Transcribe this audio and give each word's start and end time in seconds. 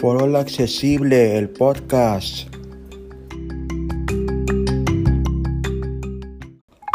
Foro 0.00 0.38
Accesible, 0.38 1.36
el 1.36 1.48
podcast. 1.50 2.48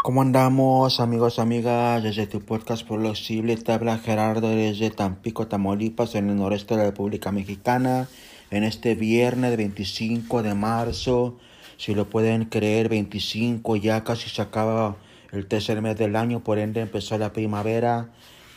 ¿Cómo 0.01 0.21
andamos 0.21 1.01
amigos, 1.01 1.37
amigas? 1.37 2.01
Desde 2.01 2.27
tu 2.27 2.39
podcast 2.39 2.87
Foro 2.87 3.09
Accesible 3.09 3.57
te 3.57 3.73
habla 3.73 3.97
Gerardo 3.97 4.47
desde 4.47 4.89
Tampico, 4.89 5.47
Tamaulipas, 5.47 6.15
en 6.15 6.29
el 6.29 6.37
noreste 6.37 6.75
de 6.75 6.79
la 6.79 6.85
República 6.91 7.33
Mexicana. 7.33 8.07
En 8.51 8.63
este 8.63 8.95
viernes 8.95 9.57
25 9.57 10.41
de 10.41 10.53
marzo, 10.53 11.37
si 11.75 11.93
lo 11.95 12.09
pueden 12.09 12.45
creer, 12.45 12.87
25 12.87 13.75
ya 13.75 14.05
casi 14.05 14.29
se 14.29 14.41
acaba 14.41 14.95
el 15.33 15.47
tercer 15.47 15.81
mes 15.81 15.97
del 15.97 16.15
año, 16.15 16.41
por 16.41 16.57
ende 16.57 16.79
empezó 16.79 17.17
la 17.17 17.33
primavera. 17.33 18.11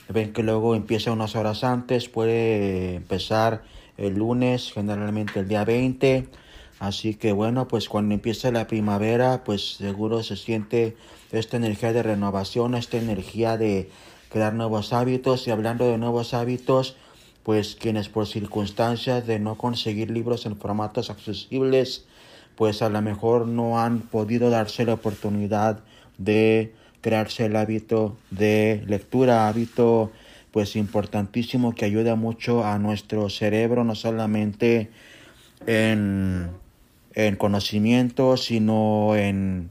Ven 0.08 0.32
que 0.32 0.44
luego 0.44 0.76
empieza 0.76 1.10
unas 1.10 1.34
horas 1.34 1.64
antes, 1.64 2.08
puede 2.08 2.94
empezar 2.94 3.64
el 3.98 4.14
lunes, 4.14 4.72
generalmente 4.72 5.40
el 5.40 5.48
día 5.48 5.64
20. 5.64 6.28
Así 6.78 7.14
que 7.14 7.32
bueno, 7.32 7.68
pues 7.68 7.88
cuando 7.88 8.14
empieza 8.14 8.50
la 8.50 8.66
primavera, 8.66 9.44
pues 9.44 9.76
seguro 9.76 10.22
se 10.22 10.36
siente 10.36 10.96
esta 11.32 11.56
energía 11.56 11.92
de 11.92 12.02
renovación, 12.02 12.74
esta 12.74 12.98
energía 12.98 13.56
de 13.56 13.90
crear 14.30 14.54
nuevos 14.54 14.92
hábitos. 14.92 15.46
Y 15.46 15.50
hablando 15.50 15.90
de 15.90 15.98
nuevos 15.98 16.34
hábitos, 16.34 16.96
pues 17.42 17.76
quienes 17.76 18.08
por 18.08 18.26
circunstancias 18.26 19.26
de 19.26 19.38
no 19.38 19.56
conseguir 19.56 20.10
libros 20.10 20.46
en 20.46 20.56
formatos 20.56 21.10
accesibles, 21.10 22.04
pues 22.56 22.82
a 22.82 22.88
lo 22.88 23.00
mejor 23.02 23.46
no 23.46 23.78
han 23.78 24.00
podido 24.00 24.50
darse 24.50 24.84
la 24.84 24.94
oportunidad 24.94 25.80
de 26.18 26.74
crearse 27.00 27.46
el 27.46 27.56
hábito 27.56 28.16
de 28.30 28.82
lectura, 28.86 29.46
hábito 29.46 30.10
pues 30.56 30.74
importantísimo 30.74 31.74
que 31.74 31.84
ayuda 31.84 32.16
mucho 32.16 32.64
a 32.64 32.78
nuestro 32.78 33.28
cerebro, 33.28 33.84
no 33.84 33.94
solamente 33.94 34.88
en, 35.66 36.48
en 37.12 37.36
conocimiento, 37.36 38.38
sino 38.38 39.14
en 39.16 39.68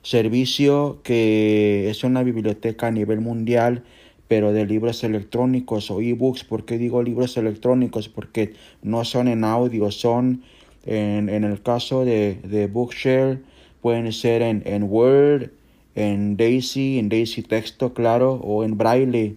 servicio 0.01 1.01
que 1.03 1.89
es 1.89 2.03
una 2.03 2.23
biblioteca 2.23 2.87
a 2.87 2.91
nivel 2.91 3.21
mundial 3.21 3.83
pero 4.31 4.53
de 4.53 4.65
libros 4.65 5.03
electrónicos 5.03 5.91
o 5.91 5.99
ebooks. 5.99 6.45
¿Por 6.45 6.63
qué 6.63 6.77
digo 6.77 7.03
libros 7.03 7.35
electrónicos? 7.35 8.07
Porque 8.07 8.53
no 8.81 9.03
son 9.03 9.27
en 9.27 9.43
audio, 9.43 9.91
son 9.91 10.43
en, 10.85 11.27
en 11.27 11.43
el 11.43 11.61
caso 11.61 12.05
de, 12.05 12.35
de 12.45 12.67
Bookshare, 12.67 13.39
pueden 13.81 14.13
ser 14.13 14.41
en, 14.41 14.63
en 14.65 14.83
Word, 14.83 15.51
en 15.95 16.37
Daisy, 16.37 16.97
en 16.97 17.09
Daisy 17.09 17.41
texto, 17.41 17.93
claro, 17.93 18.35
o 18.35 18.63
en 18.63 18.77
braille. 18.77 19.35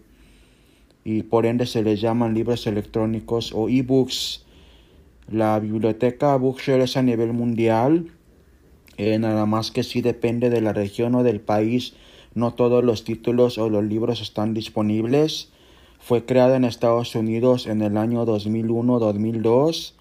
Y 1.04 1.22
por 1.22 1.46
ende 1.46 1.66
se 1.66 1.82
les 1.82 2.00
llaman 2.00 2.34
libros 2.34 2.66
electrónicos 2.66 3.52
o 3.54 3.68
ebooks. 3.68 4.44
La 5.30 5.58
biblioteca 5.58 6.36
Bookshare 6.36 6.82
es 6.82 6.96
a 6.96 7.02
nivel 7.02 7.32
mundial. 7.32 8.10
Eh, 8.96 9.18
nada 9.18 9.46
más 9.46 9.70
que 9.70 9.82
sí 9.82 10.00
depende 10.00 10.50
de 10.50 10.60
la 10.60 10.72
región 10.72 11.14
o 11.14 11.22
del 11.22 11.40
país. 11.40 11.94
No 12.34 12.54
todos 12.54 12.82
los 12.82 13.04
títulos 13.04 13.58
o 13.58 13.68
los 13.68 13.84
libros 13.84 14.20
están 14.22 14.54
disponibles. 14.54 15.50
Fue 16.00 16.24
creada 16.24 16.56
en 16.56 16.64
Estados 16.64 17.14
Unidos 17.14 17.66
en 17.66 17.82
el 17.82 17.96
año 17.96 18.26
2001-2002 18.26 19.94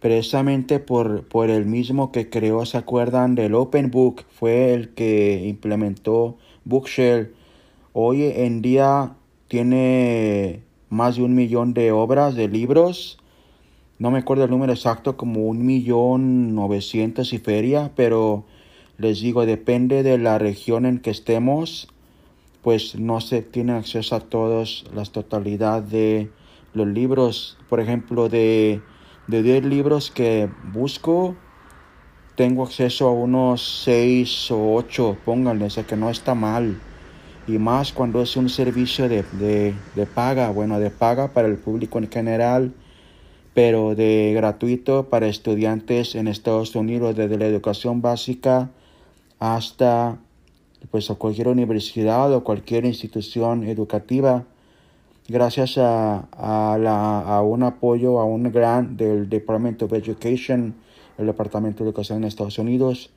precisamente 0.00 0.80
por, 0.80 1.28
por 1.28 1.50
el 1.50 1.66
mismo 1.66 2.10
que 2.10 2.30
creó, 2.30 2.64
¿se 2.64 2.78
acuerdan 2.78 3.34
del 3.34 3.54
Open 3.54 3.90
Book? 3.90 4.24
Fue 4.30 4.72
el 4.72 4.94
que 4.94 5.44
implementó 5.46 6.38
Bookshare. 6.64 7.34
Hoy 7.92 8.24
en 8.24 8.62
día 8.62 9.14
tiene 9.50 10.62
más 10.88 11.16
de 11.16 11.24
un 11.24 11.34
millón 11.34 11.74
de 11.74 11.92
obras, 11.92 12.36
de 12.36 12.48
libros. 12.48 13.18
No 13.98 14.10
me 14.10 14.20
acuerdo 14.20 14.44
el 14.44 14.50
número 14.50 14.72
exacto, 14.72 15.18
como 15.18 15.40
un 15.42 15.66
millón 15.66 16.54
novecientos 16.54 17.34
y 17.34 17.38
feria, 17.38 17.90
pero 17.94 18.44
les 18.96 19.20
digo, 19.20 19.44
depende 19.44 20.02
de 20.02 20.16
la 20.16 20.38
región 20.38 20.86
en 20.86 21.00
que 21.00 21.10
estemos, 21.10 21.88
pues 22.62 22.98
no 22.98 23.20
se 23.20 23.42
tiene 23.42 23.72
acceso 23.72 24.16
a 24.16 24.20
todos, 24.20 24.86
la 24.94 25.04
totalidad 25.04 25.82
de 25.82 26.30
los 26.72 26.86
libros, 26.86 27.58
por 27.68 27.80
ejemplo, 27.80 28.30
de 28.30 28.80
de 29.30 29.44
10 29.44 29.64
libros 29.66 30.10
que 30.10 30.50
busco, 30.72 31.36
tengo 32.34 32.64
acceso 32.64 33.06
a 33.06 33.12
unos 33.12 33.82
6 33.84 34.50
o 34.50 34.74
8, 34.74 35.18
pónganle, 35.24 35.66
o 35.66 35.70
sea 35.70 35.84
que 35.84 35.96
no 35.96 36.10
está 36.10 36.34
mal. 36.34 36.80
Y 37.50 37.58
más 37.58 37.92
cuando 37.92 38.22
es 38.22 38.36
un 38.36 38.48
servicio 38.48 39.08
de, 39.08 39.24
de, 39.32 40.06
paga, 40.06 40.50
bueno, 40.50 40.78
de 40.78 40.90
paga 40.90 41.32
para 41.32 41.48
el 41.48 41.56
público 41.56 41.98
en 41.98 42.08
general, 42.08 42.72
pero 43.54 43.96
de 43.96 44.32
gratuito 44.36 45.08
para 45.08 45.26
estudiantes 45.26 46.14
en 46.14 46.28
Estados 46.28 46.76
Unidos, 46.76 47.16
desde 47.16 47.38
la 47.38 47.46
educación 47.46 48.02
básica 48.02 48.70
hasta 49.40 50.18
pues 50.92 51.10
a 51.10 51.16
cualquier 51.16 51.48
universidad 51.48 52.32
o 52.32 52.44
cualquier 52.44 52.84
institución 52.84 53.64
educativa 53.64 54.44
gracias 55.26 55.76
a, 55.76 56.28
a, 56.30 56.78
la, 56.78 57.18
a, 57.18 57.42
un 57.42 57.64
apoyo, 57.64 58.20
a 58.20 58.24
un 58.24 58.44
grant 58.52 58.90
del 58.90 59.28
Department 59.28 59.82
of 59.82 59.92
Education, 59.92 60.76
el 61.18 61.26
Departamento 61.26 61.82
de 61.82 61.90
Educación 61.90 62.18
en 62.18 62.24
Estados 62.24 62.60
Unidos. 62.60 63.10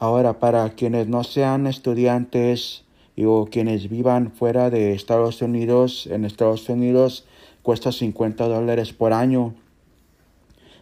Ahora, 0.00 0.40
para 0.40 0.70
quienes 0.70 1.06
no 1.06 1.22
sean 1.22 1.68
estudiantes 1.68 2.87
o 3.24 3.46
quienes 3.46 3.88
vivan 3.88 4.32
fuera 4.32 4.70
de 4.70 4.92
Estados 4.92 5.42
Unidos, 5.42 6.06
en 6.10 6.24
Estados 6.24 6.68
Unidos 6.68 7.24
cuesta 7.62 7.92
50 7.92 8.48
dólares 8.48 8.92
por 8.92 9.12
año. 9.12 9.54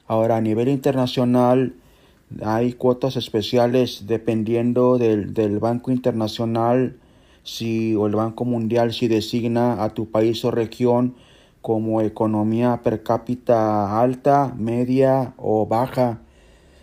Ahora, 0.06 0.36
a 0.36 0.40
nivel 0.40 0.68
internacional, 0.68 1.74
hay 2.42 2.72
cuotas 2.74 3.16
especiales 3.16 4.04
dependiendo 4.06 4.98
del, 4.98 5.34
del 5.34 5.58
Banco 5.58 5.90
Internacional 5.90 6.96
si 7.42 7.94
o 7.94 8.06
el 8.06 8.16
Banco 8.16 8.44
Mundial 8.44 8.92
si 8.92 9.06
designa 9.08 9.82
a 9.84 9.94
tu 9.94 10.10
país 10.10 10.44
o 10.44 10.50
región 10.50 11.14
como 11.62 12.00
economía 12.00 12.80
per 12.82 13.02
cápita 13.02 14.00
alta, 14.00 14.54
media 14.56 15.34
o 15.36 15.66
baja. 15.66 16.20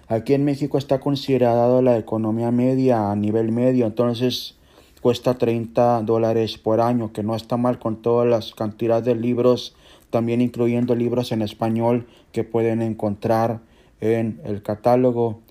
Aquí 0.07 0.33
en 0.33 0.43
México 0.45 0.77
está 0.77 0.99
considerado 0.99 1.81
la 1.81 1.97
economía 1.97 2.51
media 2.51 3.11
a 3.11 3.15
nivel 3.15 3.51
medio, 3.51 3.85
entonces 3.85 4.55
cuesta 5.03 5.37
30 5.37 6.01
dólares 6.03 6.57
por 6.57 6.79
año, 6.79 7.11
que 7.11 7.23
no 7.23 7.35
está 7.35 7.57
mal 7.57 7.77
con 7.77 8.01
todas 8.01 8.25
las 8.25 8.55
cantidades 8.55 9.03
de 9.03 9.15
libros, 9.15 9.75
también 10.09 10.39
incluyendo 10.39 10.95
libros 10.95 11.33
en 11.33 11.41
español 11.41 12.07
que 12.31 12.45
pueden 12.45 12.81
encontrar 12.81 13.59
en 13.99 14.39
el 14.45 14.63
catálogo. 14.63 15.41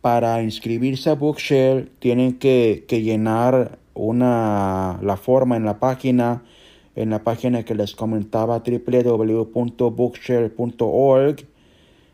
Para 0.00 0.42
inscribirse 0.42 1.10
a 1.10 1.16
Bookshare 1.16 1.90
tienen 1.98 2.38
que, 2.38 2.86
que 2.88 3.02
llenar 3.02 3.78
una, 3.92 4.98
la 5.02 5.18
forma 5.18 5.58
en 5.58 5.66
la 5.66 5.78
página, 5.78 6.42
en 6.96 7.10
la 7.10 7.22
página 7.22 7.62
que 7.64 7.74
les 7.74 7.94
comentaba 7.94 8.62
www.bookshare.org, 8.66 11.36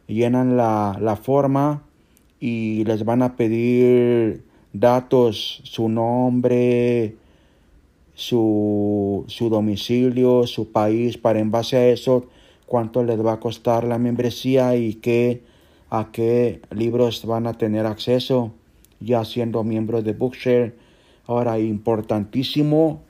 llenan 0.09 0.57
la, 0.57 0.99
la 1.01 1.15
forma 1.15 1.85
y 2.41 2.83
les 2.85 3.05
van 3.05 3.23
a 3.23 3.37
pedir 3.37 4.46
datos, 4.81 5.61
su 5.65 5.89
nombre, 5.89 7.17
su, 8.15 9.25
su 9.29 9.49
domicilio, 9.49 10.47
su 10.47 10.73
país, 10.73 11.19
para 11.19 11.39
en 11.41 11.51
base 11.51 11.77
a 11.77 11.89
eso 11.89 12.27
cuánto 12.67 13.05
les 13.05 13.25
va 13.25 13.35
a 13.35 13.41
costar 13.41 13.85
la 13.85 13.99
membresía 13.99 14.77
y 14.77 14.95
qué, 14.95 15.43
a 15.91 16.11
qué 16.13 16.61
libros 16.71 17.25
van 17.25 17.47
a 17.47 17.55
tener 17.55 17.87
acceso. 17.87 18.53
ya 18.99 19.25
siendo 19.25 19.63
miembros 19.63 20.05
de 20.05 20.15
Bookshare. 20.15 20.75
Ahora, 21.27 21.59
importantísimo, 21.59 23.03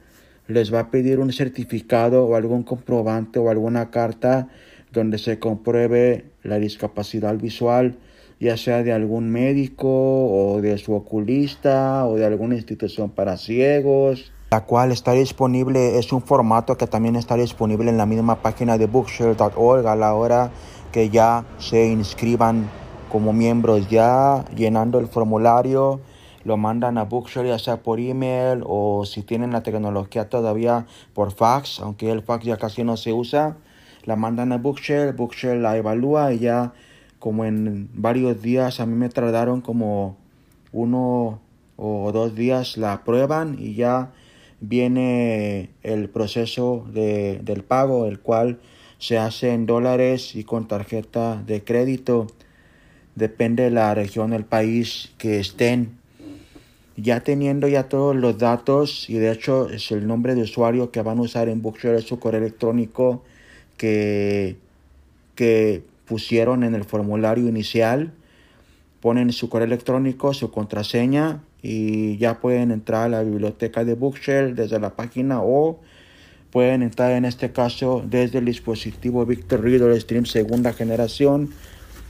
les 0.49 0.73
va 0.75 0.81
a 0.81 0.91
pedir 0.91 1.21
un 1.21 1.33
certificado 1.33 2.25
o 2.27 2.35
algún 2.35 2.65
comprobante 2.65 3.39
o 3.39 3.51
alguna 3.51 3.91
carta 3.91 4.49
donde 4.93 5.19
se 5.19 5.39
compruebe 5.39 6.25
la 6.43 6.59
discapacidad 6.59 7.37
visual, 7.37 7.97
ya 8.41 8.57
sea 8.57 8.83
de 8.83 8.93
algún 8.93 9.31
médico 9.31 9.89
o 9.89 10.61
de 10.61 10.79
su 10.79 10.95
oculista 10.95 12.07
o 12.07 12.17
de 12.17 12.27
alguna 12.27 12.55
institución 12.55 13.11
para 13.11 13.37
ciegos. 13.37 14.33
La 14.51 14.65
cual 14.65 14.93
está 14.93 15.13
disponible, 15.13 15.99
es 15.99 16.13
un 16.13 16.23
formato 16.23 16.77
que 16.77 16.87
también 16.87 17.17
está 17.17 17.37
disponible 17.37 17.91
en 17.91 17.97
la 17.97 18.07
misma 18.07 18.43
página 18.43 18.79
de 18.79 18.87
bookshare.org 18.87 19.87
a 19.87 19.97
la 19.97 20.15
hora 20.15 20.51
que 20.93 21.11
ya 21.11 21.45
se 21.59 21.89
inscriban 21.89 22.69
como 23.11 23.33
miembros, 23.33 23.89
ya 23.89 24.45
llenando 24.55 24.99
el 24.99 25.09
formulario, 25.09 26.01
lo 26.45 26.57
mandan 26.57 26.97
a 26.97 27.05
Bookshare 27.05 27.49
ya 27.49 27.59
sea 27.59 27.83
por 27.83 27.99
email 27.99 28.63
o 28.65 29.05
si 29.05 29.23
tienen 29.23 29.51
la 29.51 29.63
tecnología 29.63 30.29
todavía 30.29 30.87
por 31.13 31.33
fax, 31.33 31.81
aunque 31.81 32.11
el 32.11 32.23
fax 32.23 32.45
ya 32.45 32.57
casi 32.57 32.85
no 32.85 32.97
se 32.97 33.13
usa, 33.13 33.57
la 34.05 34.15
mandan 34.15 34.53
a 34.53 34.59
Bookshare, 34.59 35.13
Bookshare 35.13 35.59
la 35.59 35.77
evalúa 35.77 36.33
y 36.33 36.39
ya 36.39 36.73
como 37.19 37.45
en 37.45 37.89
varios 37.95 38.43
días, 38.43 38.81
a 38.81 38.87
mí 38.87 38.95
me 38.95 39.09
tardaron 39.09 39.61
como 39.61 40.17
uno 40.73 41.41
o 41.77 42.13
dos 42.13 42.35
días 42.35 42.77
la 42.77 43.05
prueban 43.05 43.57
y 43.59 43.75
ya 43.75 44.13
viene 44.61 45.71
el 45.83 46.09
proceso 46.09 46.87
de, 46.93 47.41
del 47.43 47.63
pago, 47.63 48.07
el 48.07 48.21
cual 48.21 48.59
se 48.99 49.19
hace 49.19 49.53
en 49.53 49.67
dólares 49.67 50.35
y 50.35 50.45
con 50.45 50.69
tarjeta 50.69 51.43
de 51.47 51.63
crédito. 51.63 52.27
Depende 53.15 53.65
de 53.65 53.71
la 53.71 53.95
región 53.95 54.31
del 54.31 54.45
país 54.45 55.13
que 55.19 55.41
estén. 55.41 55.99
Ya 56.97 57.21
teniendo 57.21 57.69
ya 57.69 57.89
todos 57.89 58.17
los 58.17 58.39
datos 58.39 59.09
y 59.11 59.15
de 59.15 59.31
hecho 59.31 59.69
es 59.69 59.91
el 59.93 60.07
nombre 60.07 60.35
de 60.35 60.43
usuario 60.43 60.91
que 60.91 61.03
van 61.03 61.19
a 61.19 61.23
usar 61.23 61.51
en 61.51 61.61
Bookshare, 61.61 62.01
su 62.01 62.19
correo 62.19 62.41
electrónico 62.41 63.23
que, 63.77 64.57
que 65.35 65.83
pusieron 66.07 66.65
en 66.65 66.75
el 66.75 66.85
formulario 66.85 67.49
inicial. 67.49 68.13
Ponen 69.01 69.33
su 69.33 69.49
correo 69.49 69.67
electrónico, 69.67 70.33
su 70.35 70.51
contraseña 70.51 71.43
y 71.63 72.17
ya 72.19 72.41
pueden 72.41 72.71
entrar 72.71 73.05
a 73.05 73.09
la 73.09 73.23
biblioteca 73.23 73.85
de 73.85 73.95
Bookshare 73.95 74.55
desde 74.55 74.81
la 74.81 74.97
página 74.97 75.43
o 75.43 75.81
pueden 76.51 76.83
entrar 76.83 77.13
en 77.13 77.25
este 77.25 77.53
caso 77.53 78.03
desde 78.07 78.39
el 78.39 78.47
dispositivo 78.47 79.27
Victor 79.27 79.63
Reader 79.63 80.01
Stream 80.01 80.27
segunda 80.27 80.73
generación, 80.73 81.51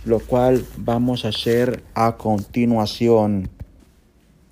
lo 0.05 0.21
cual 0.21 0.65
vamos 0.77 1.25
a 1.25 1.29
hacer 1.29 1.83
a 1.95 2.17
continuación. 2.17 3.49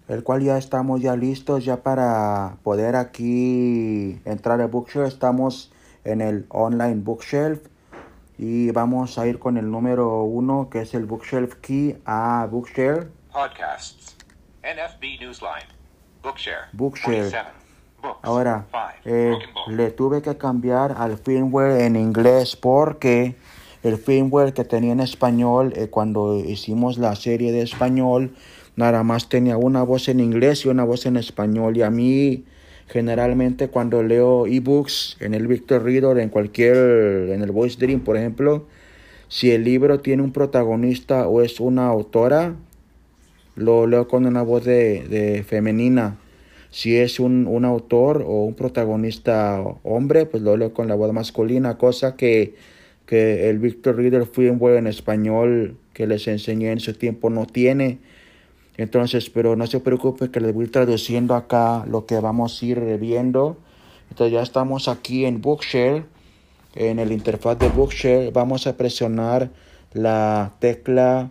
El 0.08 0.22
cual 0.22 0.42
ya 0.42 0.58
estamos 0.58 1.00
ya 1.00 1.16
listos 1.16 1.64
ya 1.64 1.82
para 1.82 2.56
poder 2.62 2.96
aquí 2.96 4.18
entrar 4.24 4.60
a 4.60 4.66
Bookshare. 4.66 5.06
Estamos 5.06 5.70
en 6.04 6.20
el 6.20 6.44
online 6.50 6.96
Bookshelf 6.96 7.60
y 8.38 8.70
vamos 8.72 9.18
a 9.18 9.26
ir 9.26 9.38
con 9.38 9.56
el 9.56 9.70
número 9.70 10.22
uno 10.22 10.68
que 10.70 10.80
es 10.80 10.94
el 10.94 11.04
Bookshelf 11.06 11.56
Key 11.56 11.96
a 12.04 12.46
Bookshare. 12.50 13.08
Podcasts. 13.32 14.16
NFB 14.62 15.20
Newsline. 15.20 15.68
Bookshare. 16.22 16.68
Bookshare. 16.72 17.30
47. 17.30 17.50
Books. 18.02 18.18
Ahora, 18.22 18.66
5. 18.70 18.80
eh, 19.04 19.32
le 19.68 19.90
tuve 19.90 20.22
que 20.22 20.36
cambiar 20.36 20.94
al 20.98 21.18
firmware 21.18 21.82
en 21.82 21.96
inglés 21.96 22.56
porque 22.56 23.36
el 23.82 23.98
firmware 23.98 24.52
que 24.54 24.64
tenía 24.64 24.92
en 24.92 25.00
español, 25.00 25.72
eh, 25.76 25.88
cuando 25.88 26.38
hicimos 26.38 26.98
la 26.98 27.14
serie 27.16 27.52
de 27.52 27.62
español, 27.62 28.34
nada 28.76 29.02
más 29.02 29.28
tenía 29.28 29.56
una 29.58 29.82
voz 29.82 30.08
en 30.08 30.20
inglés 30.20 30.64
y 30.64 30.68
una 30.68 30.84
voz 30.84 31.06
en 31.06 31.16
español. 31.16 31.76
Y 31.76 31.82
a 31.82 31.90
mí, 31.90 32.44
generalmente, 32.88 33.68
cuando 33.68 34.02
leo 34.02 34.46
ebooks 34.46 35.16
en 35.20 35.34
el 35.34 35.46
Victor 35.46 35.82
Reader, 35.82 36.18
en 36.18 36.28
cualquier, 36.28 36.76
en 37.30 37.42
el 37.42 37.50
Voice 37.50 37.78
Dream, 37.78 38.00
por 38.00 38.16
ejemplo, 38.16 38.66
si 39.28 39.50
el 39.50 39.64
libro 39.64 40.00
tiene 40.00 40.22
un 40.22 40.32
protagonista 40.32 41.26
o 41.28 41.42
es 41.42 41.60
una 41.60 41.86
autora, 41.86 42.54
lo 43.56 43.86
leo 43.86 44.08
con 44.08 44.26
una 44.26 44.42
voz 44.42 44.64
de, 44.64 45.04
de 45.08 45.42
femenina. 45.42 46.18
Si 46.70 46.96
es 46.96 47.20
un, 47.20 47.46
un 47.46 47.64
autor 47.64 48.24
o 48.26 48.44
un 48.44 48.54
protagonista 48.54 49.62
hombre, 49.84 50.26
pues 50.26 50.42
lo 50.42 50.56
leo 50.56 50.74
con 50.74 50.88
la 50.88 50.96
voz 50.96 51.12
masculina, 51.12 51.78
cosa 51.78 52.16
que, 52.16 52.54
que 53.06 53.48
el 53.48 53.60
Victor 53.60 53.96
Reader 53.96 54.26
Firmware 54.26 54.76
en 54.78 54.88
español 54.88 55.76
que 55.92 56.06
les 56.06 56.26
enseñé 56.26 56.72
en 56.72 56.80
su 56.80 56.92
tiempo 56.94 57.30
no 57.30 57.46
tiene. 57.46 57.98
Entonces, 58.76 59.30
pero 59.30 59.54
no 59.56 59.66
se 59.66 59.80
preocupe 59.80 60.30
que 60.30 60.40
les 60.40 60.52
voy 60.52 60.66
traduciendo 60.66 61.34
acá 61.34 61.84
lo 61.86 62.06
que 62.06 62.18
vamos 62.18 62.60
a 62.60 62.66
ir 62.66 62.80
viendo. 62.98 63.56
Entonces 64.10 64.32
ya 64.32 64.42
estamos 64.42 64.88
aquí 64.88 65.24
en 65.24 65.40
Bookshare, 65.40 66.04
en 66.74 66.98
el 66.98 67.12
interfaz 67.12 67.58
de 67.58 67.68
Bookshare. 67.68 68.30
Vamos 68.32 68.66
a 68.66 68.76
presionar 68.76 69.50
la 69.92 70.52
tecla 70.58 71.30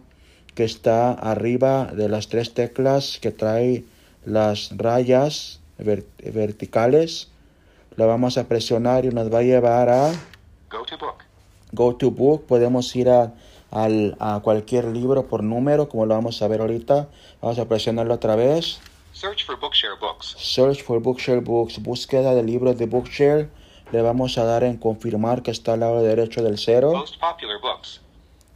que 0.56 0.64
está 0.64 1.12
arriba 1.12 1.86
de 1.94 2.08
las 2.08 2.30
tres 2.30 2.54
teclas 2.54 3.20
que 3.22 3.32
trae 3.32 3.84
las 4.26 4.72
rayas 4.78 5.60
ver- 5.78 6.06
verticales. 6.34 7.30
La 7.98 8.06
vamos 8.06 8.38
a 8.38 8.48
presionar 8.48 9.06
y 9.06 9.10
nos 9.10 9.32
va 9.34 9.40
a 9.40 9.44
llevar 9.44 9.90
a 9.90 10.12
Go 10.72 10.84
to 10.90 10.98
book. 10.98 11.16
Go 11.74 11.96
to 11.96 12.10
Book. 12.12 12.46
Podemos 12.48 12.96
ir 12.96 13.10
a, 13.10 13.34
al- 13.74 14.16
a 14.20 14.40
cualquier 14.44 14.86
libro 14.86 15.28
por 15.28 15.44
número, 15.44 15.90
como 15.90 16.06
lo 16.06 16.14
vamos 16.16 16.42
a 16.42 16.48
ver 16.48 16.62
ahorita. 16.62 17.08
Vamos 17.42 17.60
a 17.60 17.66
presionarlo 17.68 18.14
otra 18.14 18.36
vez. 18.36 18.80
Search 19.12 19.46
for 19.46 19.60
Bookshare 19.60 19.94
books. 20.00 20.36
Search 20.40 20.84
for 20.84 21.00
Bookshare 21.02 21.42
Books. 21.42 21.82
Búsqueda 21.82 22.34
de 22.34 22.44
libros 22.44 22.78
de 22.78 22.86
Bookshare. 22.88 23.50
Le 23.92 24.02
vamos 24.02 24.38
a 24.38 24.44
dar 24.44 24.64
en 24.64 24.78
confirmar 24.78 25.44
que 25.44 25.52
está 25.52 25.74
al 25.74 25.82
lado 25.82 26.02
derecho 26.02 26.42
del 26.42 26.58
cero. 26.58 26.94
Most 26.94 27.20
popular 27.20 27.60
books. 27.62 28.02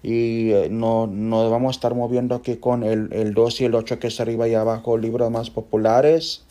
Y 0.03 0.51
eh, 0.51 0.67
no, 0.71 1.05
nos 1.07 1.51
vamos 1.51 1.69
a 1.69 1.77
estar 1.77 1.93
moviendo 1.93 2.33
aquí 2.35 2.55
con 2.57 2.83
el, 2.83 3.09
el 3.11 3.33
2 3.33 3.61
y 3.61 3.65
el 3.65 3.75
8 3.75 3.99
que 3.99 4.07
es 4.07 4.19
arriba 4.19 4.47
y 4.47 4.55
abajo. 4.55 4.97
Libros 4.97 5.29
más 5.29 5.49
populares. 5.49 6.43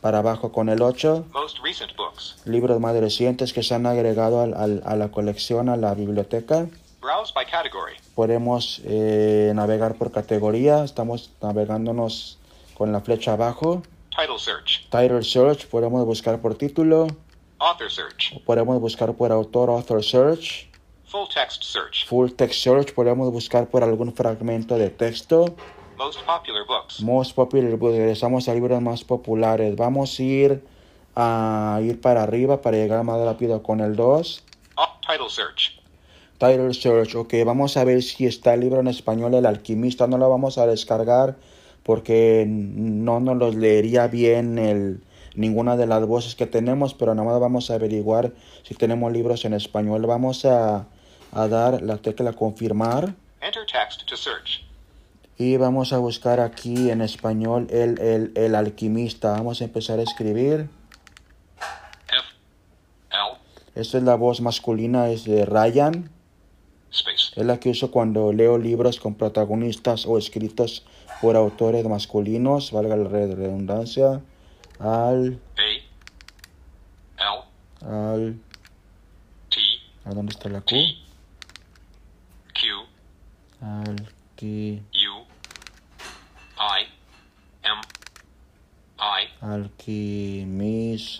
Para 0.00 0.18
abajo 0.18 0.52
con 0.52 0.68
el 0.68 0.82
8. 0.82 1.24
Most 1.32 1.58
recent 1.64 1.96
books. 1.96 2.36
Libros 2.44 2.78
más 2.80 2.94
recientes 2.96 3.54
que 3.54 3.62
se 3.62 3.74
han 3.74 3.86
agregado 3.86 4.42
al- 4.42 4.52
al- 4.54 4.82
a 4.84 4.96
la 4.96 5.10
colección, 5.10 5.70
a 5.70 5.76
la 5.78 5.94
biblioteca. 5.94 6.66
Browse 7.04 7.32
by 7.34 7.44
category. 7.44 7.92
Podemos 8.14 8.80
eh, 8.84 9.52
navegar 9.54 9.96
por 9.96 10.10
categoría. 10.10 10.84
Estamos 10.84 11.30
navegándonos 11.42 12.38
con 12.78 12.92
la 12.92 13.02
flecha 13.02 13.34
abajo. 13.34 13.82
Title 14.10 14.38
search. 14.38 14.88
Title 14.90 15.22
Search. 15.22 15.66
Podemos 15.66 16.02
buscar 16.06 16.40
por 16.40 16.54
título. 16.54 17.08
Author 17.58 17.90
search. 17.90 18.42
Podemos 18.46 18.80
buscar 18.80 19.12
por 19.12 19.32
autor, 19.32 19.68
Author 19.68 20.02
Search. 20.02 20.70
Full 21.06 21.28
text 21.34 21.62
search. 21.64 22.06
Full 22.06 22.30
Text 22.32 22.62
Search. 22.62 22.94
Podemos 22.94 23.30
buscar 23.30 23.66
por 23.68 23.84
algún 23.84 24.14
fragmento 24.14 24.78
de 24.78 24.88
texto. 24.88 25.54
Most 25.98 26.20
popular 26.24 26.64
books. 26.66 27.00
Most 27.02 27.34
Popular 27.36 27.76
Books. 27.76 27.96
Regresamos 27.98 28.48
a 28.48 28.54
libros 28.54 28.80
más 28.80 29.04
populares. 29.04 29.76
Vamos 29.76 30.18
a 30.18 30.22
ir 30.22 30.64
a 31.14 31.80
ir 31.82 32.00
para 32.00 32.22
arriba 32.22 32.62
para 32.62 32.78
llegar 32.78 33.04
más 33.04 33.20
rápido 33.20 33.62
con 33.62 33.80
el 33.80 33.94
2. 33.94 34.42
Au- 34.76 35.00
title 35.06 35.28
search. 35.28 35.80
Title 36.44 36.74
Search, 36.74 37.14
ok, 37.14 37.32
vamos 37.46 37.78
a 37.78 37.84
ver 37.84 38.02
si 38.02 38.26
está 38.26 38.52
el 38.52 38.60
libro 38.60 38.80
en 38.80 38.88
español 38.88 39.32
El 39.32 39.46
Alquimista, 39.46 40.06
no 40.06 40.18
lo 40.18 40.28
vamos 40.28 40.58
a 40.58 40.66
descargar 40.66 41.36
porque 41.82 42.44
no 42.46 43.18
nos 43.20 43.38
los 43.38 43.54
leería 43.54 44.08
bien 44.08 44.58
el, 44.58 45.02
ninguna 45.34 45.78
de 45.78 45.86
las 45.86 46.04
voces 46.06 46.34
que 46.34 46.46
tenemos, 46.46 46.92
pero 46.92 47.14
nada 47.14 47.30
más 47.30 47.40
vamos 47.40 47.70
a 47.70 47.76
averiguar 47.76 48.32
si 48.62 48.74
tenemos 48.74 49.10
libros 49.10 49.46
en 49.46 49.54
español. 49.54 50.04
Vamos 50.06 50.44
a, 50.44 50.86
a 51.32 51.48
dar 51.48 51.80
la 51.80 51.96
tecla 51.96 52.34
confirmar 52.34 53.14
Enter 53.40 53.64
text 53.64 54.06
to 54.06 54.14
search. 54.14 54.66
y 55.38 55.56
vamos 55.56 55.94
a 55.94 55.98
buscar 55.98 56.40
aquí 56.40 56.90
en 56.90 57.00
español 57.00 57.68
el, 57.70 57.98
el, 58.00 58.32
el 58.34 58.54
Alquimista. 58.54 59.32
Vamos 59.32 59.62
a 59.62 59.64
empezar 59.64 59.98
a 59.98 60.02
escribir. 60.02 60.68
F. 62.08 62.36
L. 63.10 63.38
Esta 63.74 63.96
es 63.96 64.04
la 64.04 64.16
voz 64.16 64.42
masculina, 64.42 65.08
es 65.08 65.24
de 65.24 65.46
Ryan. 65.46 66.10
Es 67.36 67.44
la 67.44 67.58
que 67.58 67.70
uso 67.70 67.90
cuando 67.90 68.32
leo 68.32 68.58
libros 68.58 69.00
con 69.00 69.14
protagonistas 69.16 70.06
o 70.06 70.18
escritos 70.18 70.84
por 71.20 71.36
autores 71.36 71.84
masculinos, 71.86 72.70
valga 72.70 72.96
la 72.96 73.08
red- 73.08 73.34
redundancia, 73.34 74.22
al, 74.78 75.40
A. 75.56 75.62
L. 75.62 75.82
al, 77.82 78.40
T. 79.50 79.56
¿a 80.04 80.10
dónde 80.14 80.32
está 80.32 80.48
la 80.48 80.60
Q? 80.60 80.66
T. 80.68 80.76
Q. 82.54 82.66
Al, 83.60 84.12
qui, 84.36 84.80
U. 84.92 85.24
I. 86.58 86.86
M. 87.64 87.80
I. 88.98 89.28
alquimis. 89.44 91.18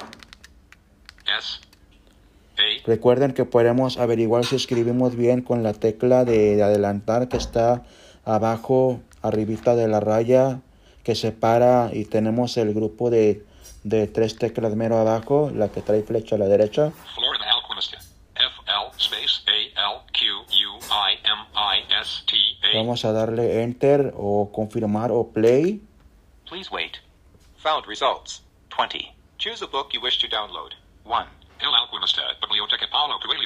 Recuerden 2.86 3.32
que 3.32 3.44
podemos 3.44 3.98
averiguar 3.98 4.44
si 4.44 4.56
escribimos 4.56 5.16
bien 5.16 5.40
con 5.40 5.62
la 5.62 5.72
tecla 5.72 6.24
de, 6.24 6.56
de 6.56 6.62
adelantar 6.62 7.28
que 7.28 7.38
está 7.38 7.82
abajo, 8.24 9.00
arribita 9.22 9.74
de 9.74 9.88
la 9.88 10.00
raya 10.00 10.60
que 11.02 11.14
separa 11.14 11.90
y 11.92 12.06
tenemos 12.06 12.56
el 12.56 12.74
grupo 12.74 13.10
de, 13.10 13.44
de 13.84 14.06
tres 14.06 14.36
teclas 14.38 14.74
mero 14.74 14.98
abajo, 14.98 15.50
la 15.54 15.68
que 15.68 15.82
trae 15.82 16.02
flecha 16.02 16.36
a 16.36 16.38
la 16.38 16.46
derecha. 16.46 16.92
Florida 17.14 17.44
Alquimista. 17.52 17.98
F 18.34 18.54
L 18.66 18.90
space 18.98 19.42
A 19.46 19.92
L 19.92 20.00
Q 20.12 20.26
U 20.34 20.78
I 20.90 21.18
M 21.24 21.44
I 21.54 22.00
S 22.00 22.24
T 22.26 22.36
A. 22.66 22.78
Vamos 22.78 23.04
a 23.04 23.12
darle 23.12 23.62
enter 23.62 24.12
o 24.16 24.50
confirmar 24.52 25.12
o 25.12 25.28
play. 25.28 25.80
Please 26.48 26.70
wait. 26.72 26.98
Found 27.58 27.86
results. 27.86 28.42
20. 28.70 29.14
Choose 29.38 29.62
a 29.62 29.68
book 29.68 29.92
you 29.92 30.00
wish 30.00 30.18
to 30.18 30.26
download. 30.26 30.72
1. 31.04 31.26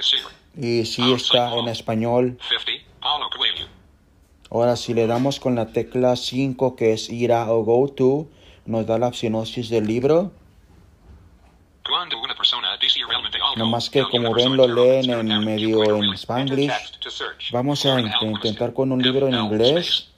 Siglo. 0.03 0.31
Y 0.57 0.85
sí 0.85 1.13
está 1.13 1.55
en 1.55 1.69
español. 1.69 2.39
50. 2.49 2.85
Paulo 3.01 3.31
Coelho. 3.31 3.67
Ahora 4.51 4.77
si 4.77 4.95
le 4.95 5.07
damos 5.07 5.41
con 5.41 5.55
la 5.55 5.73
tecla 5.73 6.17
5 6.17 6.75
que 6.75 6.93
es 6.93 7.11
ir 7.11 7.33
a 7.33 7.51
o 7.53 7.63
go 7.65 7.89
to, 7.89 8.27
nos 8.67 8.87
da 8.87 8.99
la 8.99 9.13
sinopsis 9.13 9.69
del 9.69 9.87
libro. 9.87 10.33
Nomás 13.57 13.91
que 13.91 14.03
como 14.03 14.35
ven 14.35 14.57
lo 14.57 14.69
leen 14.69 15.11
en 15.11 15.45
medio 15.45 15.83
en 15.97 16.13
spanglish. 16.15 16.73
Vamos 17.53 17.87
a 17.87 18.01
intentar 18.01 18.73
con 18.75 18.93
un 18.93 19.03
libro 19.03 19.29
en 19.29 19.35
inglés. 19.35 20.11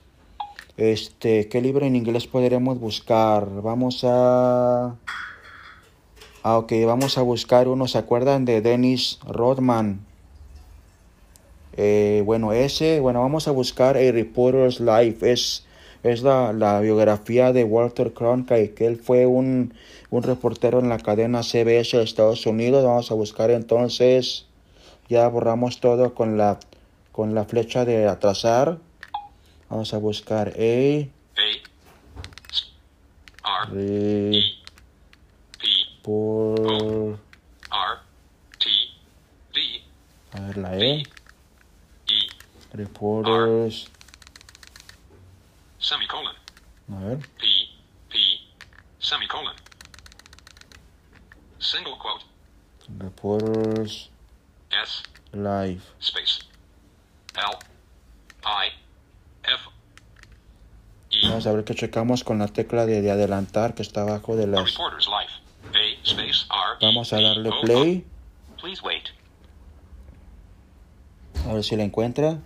Este, 0.77 1.47
¿qué 1.47 1.61
libro 1.61 1.85
en 1.85 1.95
inglés 1.95 2.27
podremos 2.27 2.79
buscar? 2.79 3.45
Vamos 3.61 4.03
a... 4.03 4.95
Ah, 6.43 6.57
ok, 6.57 6.73
vamos 6.87 7.19
a 7.19 7.21
buscar 7.21 7.67
uno. 7.67 7.87
¿Se 7.87 7.99
acuerdan 7.99 8.45
de 8.45 8.61
Dennis 8.61 9.19
Rodman? 9.27 10.03
Eh, 11.77 12.23
bueno, 12.25 12.51
ese, 12.51 12.99
bueno, 12.99 13.21
vamos 13.21 13.47
a 13.47 13.51
buscar 13.51 13.95
A 13.95 14.11
Reporter's 14.11 14.79
Life. 14.79 15.31
Es, 15.31 15.65
es 16.01 16.23
la, 16.23 16.51
la 16.51 16.79
biografía 16.79 17.53
de 17.53 17.63
Walter 17.63 18.13
Cronkite, 18.13 18.73
que 18.73 18.87
él 18.87 18.97
fue 18.97 19.27
un, 19.27 19.75
un 20.09 20.23
reportero 20.23 20.79
en 20.79 20.89
la 20.89 20.97
cadena 20.97 21.43
CBS 21.43 21.97
de 21.97 22.03
Estados 22.03 22.47
Unidos. 22.47 22.83
Vamos 22.83 23.11
a 23.11 23.13
buscar 23.13 23.51
entonces, 23.51 24.47
ya 25.09 25.27
borramos 25.27 25.79
todo 25.79 26.15
con 26.15 26.39
la, 26.39 26.59
con 27.11 27.35
la 27.35 27.45
flecha 27.45 27.85
de 27.85 28.07
atrasar. 28.07 28.79
Vamos 29.69 29.93
a 29.93 29.99
buscar 29.99 30.53
A 30.57 31.07
A 33.43 33.69
R 33.73 34.60
P 36.03 36.09
Report. 36.09 37.19
R 37.71 37.99
T 38.57 38.69
D 39.53 39.83
A 40.33 40.39
ver, 40.41 40.57
la 40.57 40.77
E. 40.77 41.03
E 42.07 42.27
Reporters. 42.73 43.87
semicolon 45.79 46.35
A 46.91 46.99
ver. 46.99 47.17
P 47.19 47.45
P 48.09 48.17
semicolon 48.99 49.55
single 51.59 51.97
quote 51.97 52.25
Reporters 52.99 54.09
S 54.71 55.03
Live. 55.33 55.81
space 55.99 56.41
L 57.35 57.57
I 58.43 58.71
F 59.43 59.69
E 61.11 61.27
Vamos 61.27 61.45
a 61.45 61.51
ver 61.53 61.63
que 61.63 61.75
checamos 61.75 62.23
con 62.23 62.39
la 62.39 62.47
tecla 62.47 62.85
de, 62.85 63.01
de 63.01 63.11
adelantar 63.11 63.75
que 63.75 63.81
está 63.83 64.01
abajo 64.01 64.35
de 64.35 64.47
las. 64.47 64.71
reporter's 64.71 65.07
Vamos 66.81 67.13
a 67.13 67.21
darle 67.21 67.49
play. 67.61 68.05
Please 68.59 68.81
wait. 68.81 69.09
A 71.47 71.53
ver 71.53 71.63
si 71.63 71.75
la 71.75 71.83
encuentra. 71.83 72.39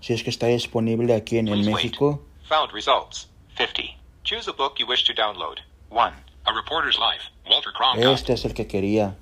Si 0.00 0.12
es 0.12 0.22
que 0.22 0.30
está 0.30 0.46
disponible 0.46 1.14
aquí 1.14 1.38
en. 1.38 1.46
México. 1.64 2.22
Found 2.48 2.72
results. 2.72 3.28
50. 3.56 3.82
Choose 4.24 4.48
a 4.48 4.52
book 4.52 4.78
you 4.78 4.86
wish 4.86 5.04
to 5.04 5.12
download. 5.14 5.58
1. 5.90 6.12
A 6.46 6.52
reporter's 6.52 6.98
life 6.98 7.30
Walter 7.48 7.72
Cronkite 7.72 8.12
Este 8.12 8.32
es 8.32 8.44
el 8.44 8.54
que 8.54 8.66
quería. 8.66 9.16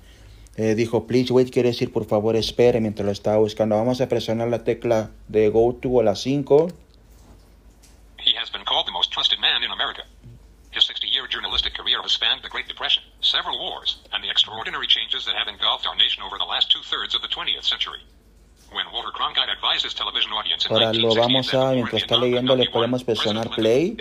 Eh, 0.57 0.73
dijo, 0.75 1.05
please 1.05 1.33
wait, 1.33 1.51
quiere 1.51 1.69
decir 1.69 1.91
por 1.91 2.05
favor 2.05 2.35
espere 2.35 2.79
mientras 2.79 3.05
lo 3.05 3.11
estaba 3.11 3.37
buscando. 3.37 3.75
Vamos 3.75 3.99
a 3.99 4.07
presionar 4.07 4.47
la 4.47 4.63
tecla 4.63 5.11
de 5.27 5.49
go 5.49 5.75
to 5.75 5.89
o 5.89 6.03
la 6.03 6.15
5. 6.15 6.67
He 8.19 8.33
has 8.37 8.49
been 8.51 8.63
called 8.63 8.85
the 8.85 8.91
most 8.91 9.11
trusted 9.11 9.39
man 9.39 9.63
in 9.63 9.71
America. 9.71 10.03
His 10.71 10.83
60-year 10.89 11.27
journalistic 11.29 11.73
career 11.73 12.01
has 12.01 12.11
spanned 12.11 12.41
the 12.41 12.49
Great 12.49 12.67
Depression, 12.67 13.03
several 13.25 13.57
wars, 13.59 13.97
and 14.13 14.23
the 14.23 14.29
extraordinary 14.29 14.87
changes 14.87 15.25
that 15.25 15.35
have 15.35 15.47
engulfed 15.47 15.85
our 15.87 15.95
nation 15.95 16.23
over 16.23 16.37
the 16.37 16.45
last 16.45 16.71
two-thirds 16.71 17.15
of 17.15 17.21
the 17.21 17.27
20th 17.27 17.65
century. 17.65 17.99
When 18.71 18.85
Walter 18.91 19.11
Cronkite 19.11 19.51
advised 19.51 19.83
his 19.83 19.93
television 19.93 20.31
audience 20.31 20.65
Ahora 20.69 20.91
lo 20.93 21.13
1968 21.13 21.17
vamos 21.19 21.53
a, 21.53 21.73
mientras 21.73 22.01
está 22.01 22.17
leyendo, 22.17 22.55
le 22.55 22.69
podemos 22.69 23.03
presionar 23.03 23.49
play. 23.49 23.95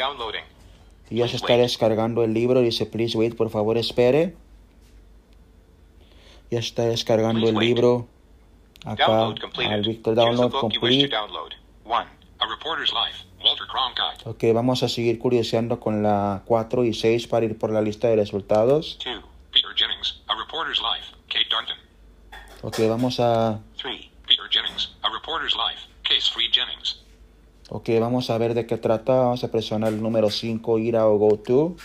Y 1.10 1.16
ya 1.16 1.28
se 1.28 1.36
está 1.36 1.56
descargando 1.56 2.24
el 2.24 2.32
libro. 2.32 2.60
Dice, 2.60 2.86
please 2.86 3.16
wait, 3.16 3.36
por 3.36 3.50
favor 3.50 3.76
espere. 3.76 4.34
Ya 6.50 6.58
está 6.58 6.84
descargando 6.84 7.48
el 7.48 7.56
libro. 7.56 8.08
Acá 8.84 9.06
al. 9.06 9.34
Victor 9.82 10.14
Download 10.14 10.50
Complete. 10.50 11.08
download. 11.08 11.52
1. 11.84 12.06
A 12.40 12.46
reporter's 12.46 12.92
life. 12.92 13.24
Ok, 14.26 14.44
vamos 14.54 14.82
a 14.82 14.88
seguir 14.88 15.18
curioseando 15.18 15.78
con 15.78 16.02
la 16.02 16.42
4 16.46 16.84
y 16.84 16.94
6 16.94 17.26
para 17.26 17.44
ir 17.44 17.58
por 17.58 17.70
la 17.70 17.82
lista 17.82 18.08
de 18.08 18.16
resultados. 18.16 18.98
2. 19.04 19.24
Peter 19.52 19.70
Jennings, 19.76 20.22
A 20.26 20.34
reporter's 20.34 20.80
life, 20.80 21.14
Kate 21.28 21.46
Darnton. 21.50 21.76
Ok, 22.62 22.78
vamos 22.88 23.20
a... 23.20 23.60
3. 23.76 24.10
Peter 24.26 24.48
Jennings, 24.50 24.96
A 25.02 25.10
reporter's 25.10 25.54
life, 25.54 25.86
Case 26.02 26.30
Free 26.32 26.50
Jennings. 26.50 27.00
Ok, 27.68 27.90
vamos 28.00 28.30
a 28.30 28.38
ver 28.38 28.54
de 28.54 28.66
qué 28.66 28.78
trata. 28.78 29.12
Vamos 29.14 29.44
a 29.44 29.50
presionar 29.50 29.92
el 29.92 30.02
número 30.02 30.30
5, 30.30 30.78
ir 30.78 30.96
a 30.96 31.06
o 31.06 31.18
go 31.18 31.38
to. 31.38 31.76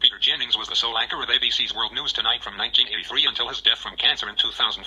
Peter 0.00 0.18
Jennings 0.20 0.56
was 0.56 0.68
the 0.68 0.76
sole 0.76 0.96
anchor 0.98 1.22
of 1.22 1.28
ABC's 1.28 1.74
World 1.74 1.92
News 1.92 2.12
Tonight 2.12 2.42
from 2.42 2.56
1983 2.56 3.26
until 3.26 3.48
his 3.48 3.60
death 3.60 3.78
from 3.78 3.96
cancer 3.96 4.28
in 4.28 4.36
2005. 4.36 4.84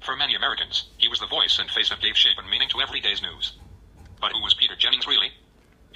For 0.00 0.16
many 0.16 0.34
Americans, 0.34 0.88
he 0.98 1.08
was 1.08 1.20
the 1.20 1.26
voice 1.26 1.58
and 1.58 1.70
face 1.70 1.90
of 1.90 2.00
gave 2.00 2.16
shape 2.16 2.38
and 2.38 2.48
meaning 2.50 2.68
to 2.70 2.80
everyday's 2.80 3.22
news. 3.22 3.52
But 4.20 4.32
who 4.32 4.42
was 4.42 4.54
Peter 4.54 4.76
Jennings 4.76 5.06
really? 5.06 5.30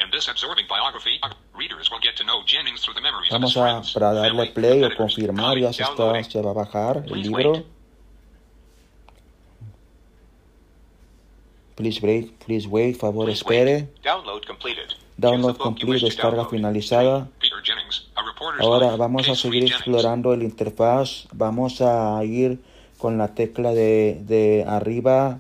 In 0.01 0.11
this 0.11 0.27
absorbing 0.29 0.67
biography, 0.69 1.21
readers 1.55 1.91
will 1.91 2.01
get 2.01 2.17
to 2.17 2.25
know 2.25 2.43
Jennings 2.45 2.83
through 2.83 2.95
the 2.95 3.01
memories 3.03 3.31
Vamos 3.31 3.55
of 3.57 3.63
his 3.63 3.71
a 3.71 3.73
friends, 3.73 3.93
para 3.93 4.15
darle 4.15 4.47
play 4.55 4.83
o 4.85 4.91
confirmar. 4.97 5.59
Ya 5.59 5.73
se, 5.73 5.83
está, 5.83 5.95
Downloading. 5.97 6.31
se 6.31 6.43
va 6.43 6.51
a 6.51 6.55
bajar 6.55 6.97
el 6.99 7.03
Please 7.05 7.29
libro. 7.29 7.53
wait. 7.53 7.67
Please 11.77 12.01
wait, 12.03 12.39
please 12.41 12.67
wait, 12.69 12.97
favor 12.97 13.25
Please 13.27 13.39
espere. 13.41 13.75
wait. 13.75 14.03
Download 14.03 14.45
completed. 14.47 14.95
Download 15.17 15.57
complete, 15.57 16.05
descarga 16.05 16.47
finalizada. 16.47 17.29
Ahora 18.61 18.97
vamos 18.97 19.29
a 19.29 19.35
seguir 19.35 19.65
explorando 19.65 20.33
el 20.33 20.43
interfaz. 20.43 21.27
Vamos 21.33 21.81
a 21.81 22.23
ir 22.25 22.61
con 22.99 23.19
la 23.19 23.35
tecla 23.35 23.73
de, 23.73 24.19
de 24.23 24.65
arriba 24.67 25.39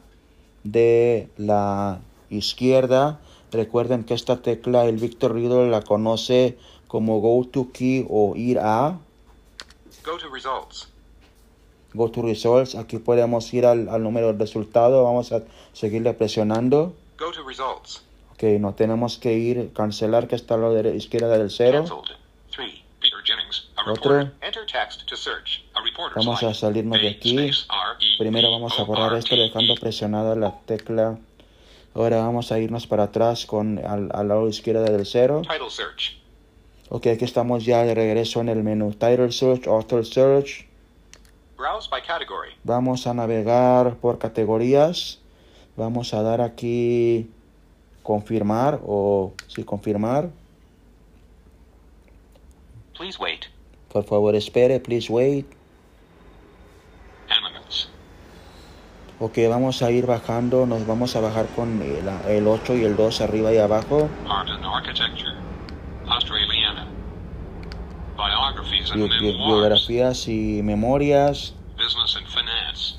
de 0.63 1.29
la 1.37 2.01
izquierda. 2.33 3.21
Recuerden 3.51 4.05
que 4.05 4.15
esta 4.15 4.43
tecla 4.43 4.87
el 4.87 4.97
Victor 4.97 5.35
Riddle 5.35 5.71
la 5.71 5.83
conoce 5.83 6.57
como 6.89 7.21
Go 7.21 7.47
to 7.47 7.69
Key 7.73 8.07
o 8.09 8.35
ir 8.37 8.59
a 8.59 8.99
Go 10.05 10.17
to 10.19 10.29
results. 10.31 10.89
Go 11.95 12.11
to 12.11 12.23
Results. 12.23 12.75
Aquí 12.75 12.99
podemos 12.99 13.53
ir 13.53 13.67
al, 13.67 13.89
al 13.89 14.03
número 14.03 14.33
de 14.33 14.39
resultado. 14.39 15.05
Vamos 15.05 15.33
a 15.33 15.43
seguirle 15.73 16.15
presionando. 16.15 16.95
Go 17.19 17.31
to 17.31 17.47
results. 17.47 18.03
Ok, 18.33 18.45
no 18.59 18.75
tenemos 18.75 19.19
que 19.19 19.35
ir 19.35 19.73
cancelar 19.75 20.27
que 20.27 20.35
está 20.35 20.55
a 20.55 20.59
la 20.59 20.89
izquierda 20.89 21.37
del 21.37 21.51
cero. 21.51 21.85
Cancelled. 21.87 22.19
3. 22.51 22.83
Peter 23.01 23.19
Jennings, 23.25 23.69
A 23.77 23.91
Otro. 23.91 24.21
Enter 24.41 24.65
text 24.67 25.07
to 25.07 25.17
search. 25.17 25.65
A 25.75 25.83
Vamos 26.17 26.43
a 26.43 26.55
salirnos 26.55 27.01
de 27.01 27.09
aquí. 27.09 27.39
E 27.39 27.53
Primero 28.19 28.51
vamos 28.51 28.79
a 28.79 28.85
borrar 28.85 29.15
esto 29.15 29.37
dejando 29.37 29.75
presionada 29.75 30.35
la 30.35 30.59
tecla. 30.67 31.19
Ahora 31.95 32.19
vamos 32.19 32.53
a 32.53 32.59
irnos 32.59 32.87
para 32.87 33.05
atrás 33.05 33.45
con 33.47 33.79
al, 33.85 34.11
al 34.13 34.29
lado 34.29 34.49
izquierda 34.49 34.85
del 34.85 35.05
cero. 35.05 35.43
Title 35.43 35.71
search. 35.71 36.23
Ok, 36.89 37.07
aquí 37.07 37.25
estamos 37.25 37.65
ya 37.65 37.85
de 37.85 37.95
regreso 37.95 38.41
en 38.41 38.51
el 38.51 38.63
menú 38.63 38.93
Title 38.93 39.33
Search, 39.33 39.67
Author 39.67 40.05
Search. 40.05 40.67
Browse 41.57 41.89
by 41.91 42.03
category. 42.03 42.51
Vamos 42.65 43.07
a 43.07 43.15
navegar 43.15 43.97
por 43.97 44.19
categorías. 44.19 45.19
Vamos 45.77 46.13
a 46.13 46.23
dar 46.23 46.43
aquí 46.43 47.31
confirmar 48.03 48.81
o 48.85 49.33
sí, 49.47 49.65
confirmar. 49.65 50.29
Please 52.99 53.19
wait. 53.19 53.47
Por 53.91 54.05
favor, 54.05 54.35
espere, 54.35 54.79
please 54.81 55.11
wait. 55.11 55.47
Ok, 59.25 59.39
vamos 59.49 59.83
a 59.83 59.91
ir 59.93 60.05
bajando, 60.05 60.67
nos 60.67 60.85
vamos 60.85 61.15
a 61.15 61.21
bajar 61.21 61.47
con 61.55 61.81
el, 61.81 62.09
el 62.29 62.49
8 62.49 62.75
y 62.75 62.83
el 62.83 62.97
2 62.97 63.21
arriba 63.21 63.53
y 63.53 63.59
abajo. 63.59 64.11
Bi- 69.21 69.33
biografías 69.47 70.27
y 70.27 70.61
memorias, 70.65 71.55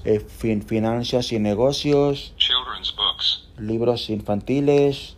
eh, 0.05 0.19
fin- 0.21 0.63
finanzas 0.63 1.31
y 1.33 1.39
negocios, 1.39 2.33
Children's 2.37 2.95
books. 2.95 3.43
libros 3.57 4.09
infantiles, 4.09 5.17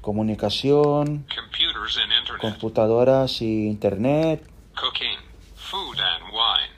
comunicación, 0.00 1.24
computers 1.34 1.98
and 1.98 2.12
internet, 2.12 2.40
computadoras 2.40 3.40
y 3.42 3.68
internet, 3.68 4.42
cooking, 4.74 5.18
food 5.54 5.98
and 6.00 6.24
wine, 6.32 6.74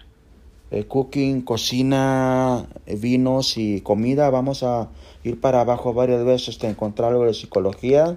eh, 0.72 0.86
cooking, 0.88 1.42
cocina, 1.42 2.66
eh, 2.86 2.96
vinos 2.96 3.56
y 3.58 3.80
comida. 3.82 4.30
Vamos 4.30 4.62
a 4.62 4.88
ir 5.22 5.40
para 5.40 5.60
abajo 5.60 5.92
varias 5.92 6.24
veces 6.24 6.50
hasta 6.56 6.68
encontrar 6.68 7.10
algo 7.12 7.26
de 7.26 7.34
psicología. 7.34 8.16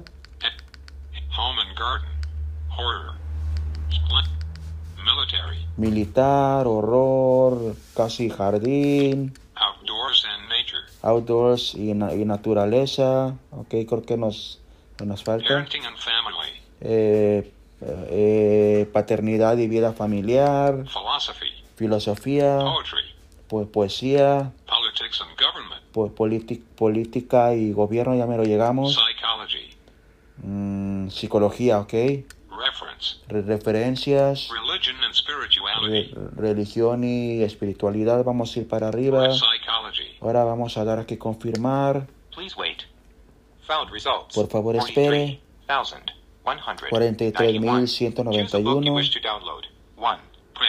home 1.38 1.62
and 1.62 1.77
garden, 1.77 2.09
horror, 2.77 3.13
military, 5.03 5.65
Militar, 5.77 6.65
horror, 6.65 7.75
casi 7.93 8.29
jardín, 8.29 9.33
outdoors 9.55 10.25
and 10.25 10.47
nature, 10.50 10.79
outdoors 11.03 11.75
y, 11.75 11.91
y 11.91 12.25
naturaleza. 12.25 13.35
Ok, 13.51 13.75
creo 13.88 14.01
que 14.03 14.15
nos, 14.17 14.62
nos 15.03 15.24
falta. 15.24 15.45
parenting 15.47 15.83
and 15.85 15.97
family, 15.97 16.51
Eh, 16.81 17.51
eh, 17.81 18.89
paternidad 18.93 19.57
y 19.57 19.67
vida 19.67 19.91
familiar, 19.93 20.85
philosophy, 20.88 21.47
filosofía, 21.75 22.60
po- 23.48 23.67
poesía, 23.67 24.51
politi- 26.15 26.62
política 26.75 27.53
y 27.55 27.72
gobierno, 27.74 28.15
ya 28.15 28.25
me 28.25 28.38
lo 28.38 28.44
llegamos. 28.44 28.98
Mm, 30.44 31.10
psicología, 31.10 31.79
ok. 31.79 31.94
Re- 33.27 33.41
referencias, 33.41 34.50
religion 34.50 34.96
and 35.03 35.13
re- 35.84 36.12
religión 36.36 37.03
y 37.03 37.41
espiritualidad, 37.44 38.24
vamos 38.24 38.55
a 38.55 38.60
ir 38.60 38.67
para 38.67 38.88
arriba. 38.88 39.27
Ahora 40.22 40.44
vamos 40.44 40.77
a 40.77 40.84
dar 40.86 41.00
aquí 41.00 41.17
confirmar. 41.17 42.08
Please 42.36 42.55
wait. 42.58 42.84
Found 43.67 43.91
results. 43.91 44.36
Por 44.36 44.48
favor, 44.48 44.75
espere. 44.75 45.39
43,191. 46.89 49.01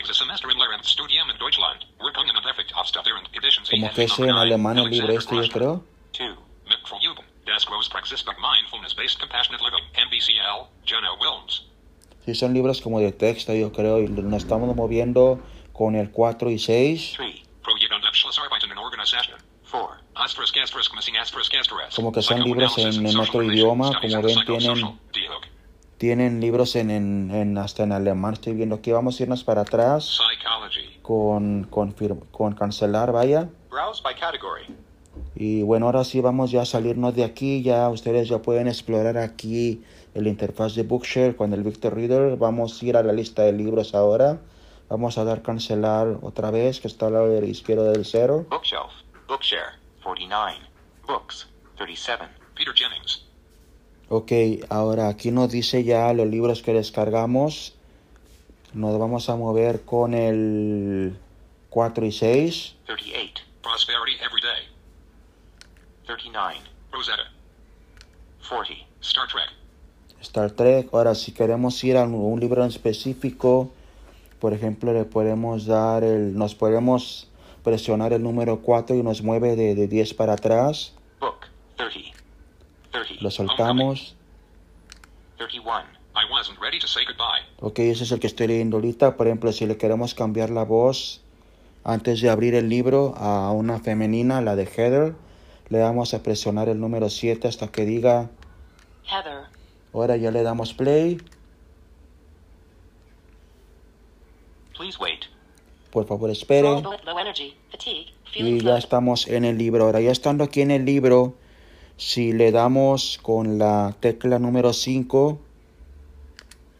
Choose 0.06 0.18
the 0.18 0.26
book 0.26 0.40
you 0.40 0.46
43.191. 0.46 0.46
wish 0.46 0.46
to 0.46 0.46
download. 0.46 0.46
1. 0.46 0.46
Prägte 0.46 0.46
Semester 0.46 0.50
im 0.50 0.58
Lehramt 0.58 0.86
Studium 0.86 1.30
in 1.30 1.38
Deutschland, 1.38 1.86
Wirkungen 1.98 2.36
und 2.36 2.46
Effekt 2.46 2.74
auf 2.74 2.86
Studierend 2.86 3.28
Editions 3.34 3.70
Como 3.70 3.90
que 3.92 4.04
es 4.04 4.18
en 4.18 4.30
alemán 4.30 4.78
el 4.78 4.90
libro 4.90 5.12
este, 5.12 5.34
yo 5.34 5.48
creo. 5.48 5.84
2. 6.12 6.24
Mit 6.68 6.78
Verjugend, 6.88 7.26
das 7.46 7.64
große 7.66 7.90
Praxisbuch 7.90 8.34
Mindfulness-Based 8.38 9.18
Compassionate 9.20 9.62
Living, 9.64 9.84
MBCL, 9.94 10.66
Jenna 10.84 11.12
Wilms. 11.20 11.64
Sí, 12.24 12.34
son 12.34 12.54
libros 12.54 12.80
como 12.80 12.98
de 13.00 13.12
texto, 13.12 13.52
yo 13.54 13.70
creo, 13.72 14.00
y 14.00 14.08
nos 14.08 14.42
estamos 14.42 14.74
moviendo 14.74 15.38
con 15.72 15.94
el 15.94 16.10
4 16.10 16.50
y 16.50 16.58
6. 16.58 17.14
3. 17.16 17.42
Projekt 17.62 17.92
und 17.92 18.04
Abschlussarbeiten 18.04 18.70
in 18.70 18.78
Organisation. 18.78 19.38
4. 19.70 19.98
Asterisk 20.14 20.56
asterisk 20.56 20.92
missing 20.94 21.16
asterisk 21.16 21.52
asterisk. 21.54 21.94
Como 21.96 22.10
que 22.12 22.22
son 22.22 22.42
libros 22.42 22.78
en- 22.78 23.06
en 23.06 23.16
otro 23.18 23.42
idioma, 23.42 23.92
como 24.00 24.22
ven, 24.22 24.44
tienen-. 24.44 24.98
Tienen 25.98 26.40
libros 26.40 26.76
en, 26.76 26.90
en, 26.90 27.30
en- 27.30 27.58
hasta 27.58 27.82
en 27.84 27.92
alemán, 27.92 28.34
estoy 28.34 28.52
viendo 28.54 28.74
aquí. 28.76 28.92
Vamos 28.92 29.18
a 29.18 29.22
irnos 29.22 29.44
para 29.44 29.62
atrás 29.62 30.04
Psychology. 30.18 30.98
con, 31.02 31.64
con, 31.70 31.92
con 32.30 32.54
cancelar, 32.54 33.12
vaya. 33.12 33.48
Browse 33.70 34.02
by 34.02 34.14
category. 34.14 34.64
Y 35.34 35.62
bueno, 35.62 35.86
ahora 35.86 36.04
sí 36.04 36.20
vamos 36.20 36.50
ya 36.50 36.62
a 36.62 36.66
salirnos 36.66 37.14
de 37.14 37.24
aquí. 37.24 37.62
Ya 37.62 37.88
ustedes 37.88 38.28
ya 38.28 38.42
pueden 38.42 38.68
explorar 38.68 39.16
aquí 39.16 39.82
el 40.14 40.26
interfaz 40.26 40.74
de 40.74 40.82
Bookshare 40.82 41.34
con 41.36 41.52
el 41.54 41.62
Victor 41.62 41.94
Reader. 41.94 42.36
Vamos 42.36 42.82
a 42.82 42.86
ir 42.86 42.96
a 42.96 43.02
la 43.02 43.12
lista 43.14 43.42
de 43.42 43.52
libros 43.52 43.94
ahora. 43.94 44.38
Vamos 44.88 45.18
a 45.18 45.24
dar 45.24 45.42
cancelar 45.42 46.18
otra 46.22 46.50
vez, 46.50 46.80
que 46.80 46.88
está 46.88 47.06
al 47.06 47.14
lado 47.14 47.44
izquierdo 47.44 47.90
del 47.90 48.04
cero. 48.04 48.46
Bookshelf. 48.50 48.92
Bookshare. 49.26 49.72
49. 50.04 50.56
Books. 51.06 51.48
37. 51.76 52.24
Peter 52.54 52.72
Jennings. 52.74 53.25
Ok, 54.08 54.30
ahora 54.68 55.08
aquí 55.08 55.32
nos 55.32 55.50
dice 55.50 55.82
ya 55.82 56.12
los 56.12 56.28
libros 56.28 56.62
que 56.62 56.72
descargamos. 56.72 57.74
Nos 58.72 58.98
vamos 59.00 59.28
a 59.28 59.34
mover 59.34 59.82
con 59.84 60.14
el 60.14 61.18
4 61.70 62.06
y 62.06 62.12
6. 62.12 62.76
38. 62.86 63.42
Prosperity 63.62 64.12
Every 64.22 64.42
Day. 64.42 64.68
39. 66.06 66.60
Rosetta. 66.92 67.32
40. 68.48 68.86
Star 69.00 69.26
Trek. 69.26 69.50
Star 70.20 70.50
Trek. 70.52 70.88
Ahora, 70.94 71.16
si 71.16 71.32
queremos 71.32 71.82
ir 71.82 71.96
a 71.96 72.04
un, 72.04 72.38
libro 72.38 72.62
en 72.62 72.68
específico, 72.68 73.72
por 74.38 74.52
ejemplo, 74.52 74.92
le 74.92 75.04
podemos 75.04 75.66
dar 75.66 76.04
el, 76.04 76.38
nos 76.38 76.54
podemos 76.54 77.28
presionar 77.64 78.12
el 78.12 78.22
número 78.22 78.60
4 78.60 78.94
y 78.94 79.02
nos 79.02 79.22
mueve 79.22 79.56
de, 79.56 79.74
de 79.74 79.88
10 79.88 80.14
para 80.14 80.34
atrás. 80.34 80.92
Book. 83.20 83.22
30. 83.22 83.22
30. 83.22 83.22
Lo 83.22 83.30
soltamos. 83.30 84.16
31. 85.38 85.84
I 86.14 86.24
wasn't 86.30 86.58
ready 86.60 86.78
to 86.78 86.86
say 86.86 87.04
goodbye. 87.04 87.42
Ok, 87.60 87.78
ese 87.80 88.04
es 88.04 88.12
el 88.12 88.20
que 88.20 88.26
estoy 88.26 88.46
leyendo 88.46 88.78
ahorita. 88.78 89.16
Por 89.16 89.26
ejemplo, 89.26 89.52
si 89.52 89.66
le 89.66 89.76
queremos 89.76 90.14
cambiar 90.14 90.50
la 90.50 90.64
voz 90.64 91.20
antes 91.84 92.20
de 92.20 92.30
abrir 92.30 92.54
el 92.54 92.68
libro 92.68 93.14
a 93.16 93.52
una 93.52 93.78
femenina, 93.80 94.40
la 94.40 94.56
de 94.56 94.64
Heather, 94.66 95.14
le 95.68 95.78
damos 95.78 96.14
a 96.14 96.22
presionar 96.22 96.68
el 96.68 96.80
número 96.80 97.10
7 97.10 97.46
hasta 97.46 97.68
que 97.68 97.84
diga, 97.84 98.30
Heather. 99.04 99.44
ahora 99.92 100.16
ya 100.16 100.30
le 100.30 100.42
damos 100.42 100.72
play. 100.72 101.18
Please 104.76 104.98
wait. 104.98 105.24
Por 105.90 106.06
favor, 106.06 106.30
espere. 106.30 106.82
Y 108.34 108.60
ya 108.60 108.76
estamos 108.78 109.26
en 109.28 109.44
el 109.44 109.56
libro. 109.56 109.84
Ahora, 109.84 110.00
ya 110.00 110.10
estando 110.10 110.44
aquí 110.44 110.60
en 110.60 110.70
el 110.70 110.84
libro, 110.84 111.34
si 111.96 112.32
le 112.32 112.52
damos 112.52 113.18
con 113.22 113.58
la 113.58 113.94
tecla 114.00 114.38
número 114.38 114.72
5, 114.72 115.38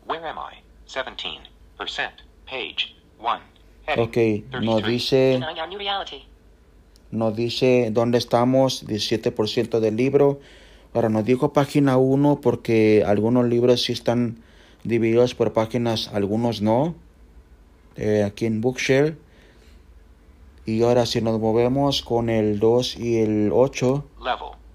Where 0.08 0.24
am 0.28 0.38
I? 0.38 0.62
17%. 0.86 1.40
Page 2.46 2.94
1. 3.18 3.40
Heading. 3.86 4.04
ok, 4.04 4.16
nos 4.62 4.82
33. 4.82 4.86
dice, 4.86 5.40
nos 7.10 7.34
dónde 7.94 8.18
estamos, 8.18 8.86
17% 8.86 9.80
del 9.80 9.96
libro. 9.96 10.40
Ahora 10.94 11.08
nos 11.08 11.24
dijo 11.24 11.52
página 11.52 11.96
1 11.96 12.40
porque 12.40 13.04
algunos 13.06 13.46
libros 13.46 13.82
sí 13.82 13.92
están 13.92 14.42
divididos 14.84 15.34
por 15.34 15.52
páginas, 15.52 16.08
algunos 16.12 16.62
no. 16.62 16.94
Eh, 17.96 18.22
aquí 18.24 18.46
en 18.46 18.60
Bookshare. 18.60 19.16
Y 20.64 20.82
ahora 20.82 21.06
si 21.06 21.20
nos 21.20 21.38
movemos 21.38 22.02
con 22.02 22.28
el 22.28 22.58
2 22.58 22.96
y 22.96 23.18
el 23.18 23.50
8, 23.52 24.04
Level 24.20 24.38
1. 24.40 24.65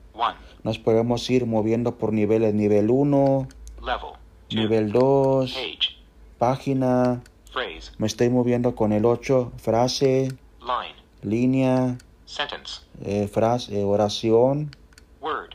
Nos 0.64 0.80
podemos 0.80 1.30
ir 1.30 1.46
moviendo 1.46 1.98
por 1.98 2.14
niveles. 2.14 2.54
Nivel 2.54 2.90
1, 2.92 3.48
Level 3.82 4.00
2. 4.02 4.18
nivel 4.56 4.92
2, 4.92 5.52
Page. 5.54 5.98
página. 6.38 7.22
Phrase. 7.52 7.92
Me 7.98 8.08
estoy 8.08 8.30
moviendo 8.30 8.76
con 8.76 8.94
el 8.94 9.04
8, 9.06 9.52
frase, 9.58 10.30
Line. 10.62 10.96
línea, 11.22 11.98
Sentence. 12.26 12.82
eh, 13.04 13.28
frase, 13.28 13.80
eh, 13.80 13.84
oración, 13.84 14.74
Word. 15.22 15.50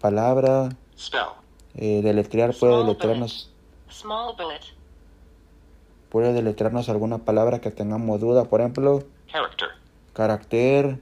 palabra. 0.00 0.70
Spell. 0.98 1.26
Eh, 1.74 2.00
deletrear 2.02 2.54
puede 2.58 2.78
deletrearnos, 2.78 3.50
Small 3.90 4.34
bullet. 4.36 4.60
puede 6.10 6.32
deletrearnos 6.32 6.88
alguna 6.88 7.18
palabra 7.18 7.60
que 7.60 7.70
tengamos 7.70 8.20
duda. 8.20 8.44
Por 8.44 8.60
ejemplo, 8.60 9.02
Character. 9.30 9.68
carácter. 10.14 10.98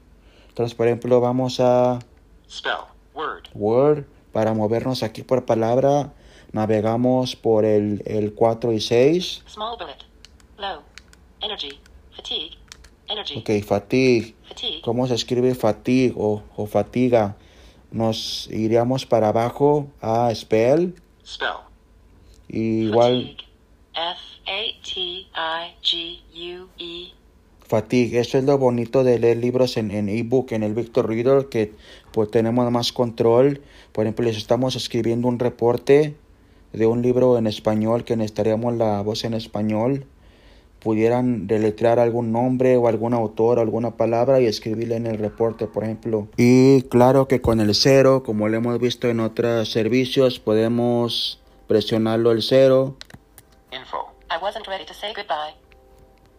Entonces, 0.48 0.74
por 0.74 0.86
ejemplo, 0.88 1.20
vamos 1.20 1.60
a 1.60 2.00
Spell. 2.48 2.72
Word. 3.14 3.48
Word. 3.54 4.04
Para 4.32 4.54
movernos 4.54 5.02
aquí 5.02 5.22
por 5.22 5.44
palabra, 5.44 6.12
navegamos 6.52 7.36
por 7.36 7.64
el, 7.64 8.02
el 8.06 8.34
4 8.34 8.72
y 8.72 8.80
6. 8.80 9.42
Small 9.46 9.76
bullet. 9.78 9.96
Low. 10.58 10.82
Energy. 11.40 11.78
Fatigue. 12.14 12.58
Energy. 13.08 13.38
Ok, 13.38 13.64
fatigue. 13.66 14.34
Fatigue. 14.48 14.80
¿Cómo 14.82 15.06
se 15.06 15.14
escribe 15.14 15.54
fatigue 15.54 16.14
o, 16.16 16.42
o 16.56 16.66
fatiga? 16.66 17.36
Nos 17.90 18.48
iríamos 18.50 19.04
para 19.06 19.28
abajo 19.28 19.88
a 20.00 20.32
spell. 20.34 20.94
Spell. 21.24 21.48
y 22.48 22.86
igual 22.86 23.22
Fatigue. 23.22 23.50
F 23.92 24.30
A 24.46 24.82
T 24.82 25.00
I 25.00 25.74
G 25.82 26.58
U 26.58 26.68
E. 26.78 27.12
fatigue. 27.62 28.20
Eso 28.20 28.38
es 28.38 28.44
lo 28.44 28.58
bonito 28.58 29.04
de 29.04 29.18
leer 29.18 29.38
libros 29.38 29.76
en, 29.76 29.90
en 29.90 30.08
ebook, 30.08 30.52
en 30.52 30.62
el 30.62 30.74
Victor 30.74 31.08
Reader, 31.08 31.48
que 31.48 31.72
pues 32.12 32.30
tenemos 32.30 32.70
más 32.70 32.92
control. 32.92 33.62
Por 33.92 34.04
ejemplo, 34.04 34.30
si 34.30 34.38
estamos 34.38 34.76
escribiendo 34.76 35.28
un 35.28 35.38
reporte 35.38 36.16
de 36.72 36.86
un 36.86 37.02
libro 37.02 37.38
en 37.38 37.46
español, 37.46 38.04
que 38.04 38.16
necesitaríamos 38.16 38.74
la 38.76 39.02
voz 39.02 39.24
en 39.24 39.34
español, 39.34 40.06
pudieran 40.80 41.46
deletrear 41.46 41.98
algún 41.98 42.32
nombre 42.32 42.76
o 42.76 42.88
algún 42.88 43.14
autor 43.14 43.58
o 43.58 43.60
alguna 43.62 43.96
palabra 43.96 44.40
y 44.40 44.46
escribirle 44.46 44.96
en 44.96 45.06
el 45.06 45.18
reporte, 45.18 45.66
por 45.66 45.84
ejemplo. 45.84 46.28
Y 46.36 46.82
claro 46.82 47.28
que 47.28 47.40
con 47.40 47.60
el 47.60 47.74
cero, 47.74 48.22
como 48.24 48.48
lo 48.48 48.56
hemos 48.56 48.78
visto 48.78 49.08
en 49.08 49.20
otros 49.20 49.70
servicios, 49.70 50.38
podemos 50.40 51.40
presionarlo 51.66 52.32
el 52.32 52.42
cero. 52.42 52.96
Info. 53.72 53.98
I 54.30 54.42
wasn't 54.42 54.66
ready 54.66 54.84
to 54.86 54.94
say 54.94 55.12
goodbye. 55.14 55.54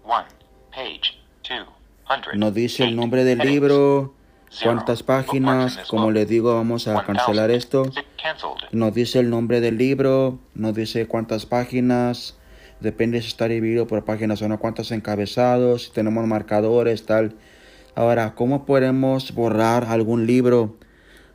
1. 0.03 0.25
Page. 0.71 1.17
200. 1.43 2.35
Nos 2.35 2.53
dice 2.53 2.83
el 2.83 2.95
nombre 2.95 3.23
del 3.23 3.39
libro, 3.39 4.13
cuántas 4.63 5.03
páginas. 5.03 5.77
Como 5.89 6.11
les 6.11 6.27
digo, 6.27 6.53
vamos 6.55 6.87
a 6.87 7.03
cancelar 7.03 7.51
esto. 7.51 7.83
Nos 8.71 8.93
dice 8.93 9.19
el 9.19 9.29
nombre 9.29 9.61
del 9.61 9.77
libro, 9.77 10.39
nos 10.53 10.73
dice 10.75 11.07
cuántas 11.07 11.45
páginas, 11.45 12.37
depende 12.79 13.21
si 13.21 13.29
está 13.29 13.47
dividido 13.47 13.87
por 13.87 14.03
páginas 14.03 14.41
o 14.41 14.47
no, 14.47 14.59
cuántos 14.59 14.91
encabezados, 14.91 15.83
si 15.83 15.91
tenemos 15.91 16.25
marcadores, 16.27 17.05
tal. 17.05 17.35
Ahora, 17.95 18.35
¿cómo 18.35 18.65
podemos 18.65 19.33
borrar 19.33 19.85
algún 19.85 20.25
libro? 20.25 20.75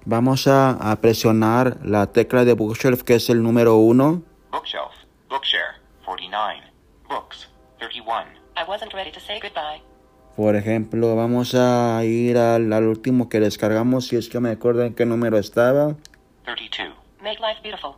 Vamos 0.04 0.46
a, 0.46 0.70
a 0.70 1.00
presionar 1.00 1.78
la 1.84 2.12
tecla 2.12 2.44
de 2.44 2.54
Bookshelf, 2.54 3.02
que 3.02 3.16
es 3.16 3.28
el 3.28 3.42
número 3.42 3.76
uno. 3.76 4.22
Bookshelf. 4.52 4.92
Bookshare. 5.28 5.80
49. 6.04 6.62
Books. 7.08 7.48
31. 7.78 8.26
I 8.56 8.64
wasn't 8.68 8.94
ready 8.94 9.10
to 9.10 9.20
say 9.20 9.40
goodbye. 9.40 9.82
Por 10.36 10.54
ejemplo, 10.54 11.16
vamos 11.16 11.54
a 11.54 12.04
ir 12.04 12.36
al, 12.36 12.70
al 12.70 12.84
último 12.84 13.30
que 13.30 13.40
descargamos, 13.40 14.08
si 14.08 14.16
es 14.16 14.28
que 14.28 14.38
me 14.38 14.50
acuerdo 14.50 14.84
en 14.84 14.94
qué 14.94 15.06
número 15.06 15.38
estaba. 15.38 15.96
32. 16.44 16.94
Make 17.22 17.38
life 17.40 17.60
beautiful. 17.62 17.94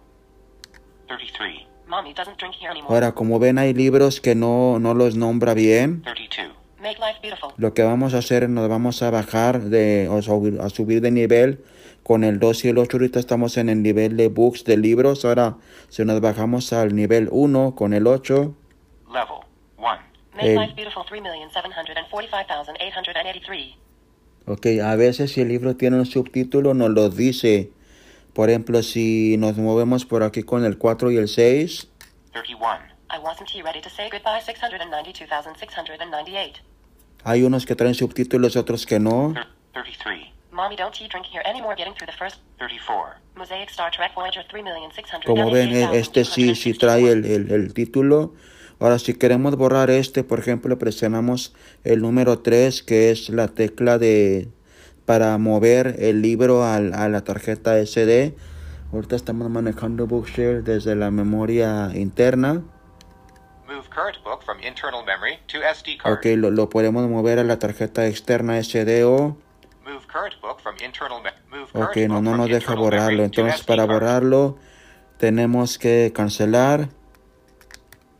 33. 1.08 1.66
Mommy 1.88 2.14
doesn't 2.14 2.38
drink 2.38 2.54
here 2.54 2.70
anymore. 2.70 2.94
Ahora, 2.94 3.12
como 3.12 3.40
ven, 3.40 3.58
hay 3.58 3.74
libros 3.74 4.20
que 4.20 4.36
no, 4.36 4.78
no 4.78 4.94
los 4.94 5.16
nombra 5.16 5.54
bien. 5.54 6.02
32. 6.02 6.52
Make 6.80 6.98
life 7.00 7.18
beautiful. 7.20 7.50
Lo 7.56 7.74
que 7.74 7.82
vamos 7.82 8.14
a 8.14 8.18
hacer, 8.18 8.48
nos 8.48 8.68
vamos 8.68 9.02
a 9.02 9.10
bajar 9.10 9.60
de, 9.62 10.08
o 10.08 10.22
subir, 10.22 10.60
a 10.60 10.68
subir 10.68 11.00
de 11.00 11.10
nivel 11.10 11.64
con 12.04 12.22
el 12.22 12.38
2 12.38 12.66
y 12.66 12.68
el 12.68 12.78
8. 12.78 12.98
Ahorita 12.98 13.18
estamos 13.18 13.56
en 13.56 13.68
el 13.68 13.82
nivel 13.82 14.16
de 14.16 14.28
books, 14.28 14.64
de 14.64 14.76
libros. 14.76 15.24
Ahora, 15.24 15.56
si 15.88 16.04
nos 16.04 16.20
bajamos 16.20 16.72
al 16.72 16.94
nivel 16.94 17.28
1 17.32 17.74
con 17.74 17.94
el 17.94 18.06
8, 18.06 18.54
Level 19.12 19.47
1. 20.38 20.46
Make 20.46 20.46
Hey. 20.46 20.56
life 20.56 20.74
beautiful. 20.76 21.04
Three 21.08 21.20
million 21.20 21.50
seven 21.52 21.70
hundred 21.72 21.96
and 21.98 22.06
forty-five 22.08 22.46
thousand 22.46 22.76
eight 22.80 22.92
hundred 22.94 23.16
and 23.16 23.26
eighty-three. 23.28 23.76
ok, 24.46 24.66
a 24.82 24.96
veces 24.96 25.32
si 25.32 25.40
el 25.42 25.48
libro 25.48 25.76
tiene 25.76 25.96
un 25.98 26.06
subtítulo, 26.06 26.74
nos 26.74 26.90
lo 26.90 27.08
dice. 27.10 27.70
Por 28.32 28.50
ejemplo, 28.50 28.82
si 28.82 29.36
nos 29.36 29.56
movemos 29.58 30.04
por 30.04 30.22
aquí 30.22 30.42
con 30.44 30.64
el 30.64 30.78
4 30.78 31.10
y 31.10 31.16
el 31.16 31.26
6, 31.28 31.88
31. 32.32 32.78
I 33.10 33.18
wasn't 33.18 33.48
he 33.52 33.62
ready 33.62 33.80
to 33.80 33.90
say 33.90 34.08
goodbye. 34.10 34.40
Six 34.40 34.60
hundred 34.60 34.80
and 34.80 34.90
ninety-two 34.90 35.26
thousand 35.26 35.56
six 35.58 35.74
hundred 35.74 36.00
and 36.00 36.10
ninety-eight. 36.10 36.60
hay 37.24 37.42
unos 37.42 37.66
que 37.66 37.74
traen 37.74 37.94
subtítulos, 37.94 38.54
otros 38.56 38.86
que 38.86 39.00
no. 39.00 39.32
Thir- 39.34 39.46
33. 39.74 40.32
Mommy 40.52 40.76
don't 40.76 40.94
he 40.94 41.08
drink 41.08 41.26
here 41.26 41.42
anymore. 41.44 41.74
Getting 41.76 41.94
through 41.94 42.06
the 42.10 42.16
first 42.16 42.36
34. 42.58 43.16
Mosaic 43.36 43.70
Star 43.70 43.90
Trek 43.90 44.12
Voyager 44.14 44.44
three 44.48 44.62
million 44.62 44.90
six 44.94 45.10
hundred. 45.10 45.26
Como 45.26 45.50
ven, 45.50 45.72
este 45.94 46.24
sí, 46.24 46.54
sí 46.54 46.74
trae 46.74 47.10
el, 47.10 47.24
el, 47.24 47.50
el 47.50 47.74
título. 47.74 48.34
Ahora, 48.80 48.98
si 48.98 49.14
queremos 49.14 49.56
borrar 49.56 49.90
este, 49.90 50.22
por 50.22 50.38
ejemplo, 50.38 50.78
presionamos 50.78 51.52
el 51.84 52.00
número 52.00 52.38
3, 52.40 52.82
que 52.82 53.10
es 53.10 53.28
la 53.28 53.48
tecla 53.48 53.98
de 53.98 54.48
para 55.04 55.36
mover 55.38 55.96
el 55.98 56.20
libro 56.22 56.64
al- 56.64 56.94
a 56.94 57.08
la 57.08 57.24
tarjeta 57.24 57.78
SD. 57.78 58.34
Ahorita 58.92 59.16
estamos 59.16 59.50
manejando 59.50 60.06
Bookshare 60.06 60.62
desde 60.62 60.94
la 60.94 61.10
memoria 61.10 61.90
interna. 61.94 62.62
Move 63.66 63.88
current 63.90 64.22
book 64.22 64.42
from 64.44 64.58
internal 64.62 65.04
memory 65.04 65.38
to 65.48 65.58
SD 65.62 65.98
card. 65.98 66.18
Ok, 66.18 66.26
lo, 66.36 66.50
lo 66.50 66.68
podemos 66.68 67.08
mover 67.08 67.38
a 67.38 67.44
la 67.44 67.58
tarjeta 67.58 68.06
externa 68.06 68.62
SD 68.62 69.04
o... 69.04 69.36
Move 69.84 70.06
current 70.12 70.40
book 70.40 70.60
from 70.62 70.74
internal 70.84 71.20
move 71.50 71.66
Ok, 71.72 71.96
no, 72.08 72.22
no 72.22 72.36
nos 72.36 72.48
deja 72.48 72.74
borrarlo. 72.74 73.24
Entonces, 73.24 73.64
para 73.64 73.84
borrarlo, 73.86 74.56
tenemos 75.18 75.78
que 75.78 76.12
cancelar. 76.14 76.88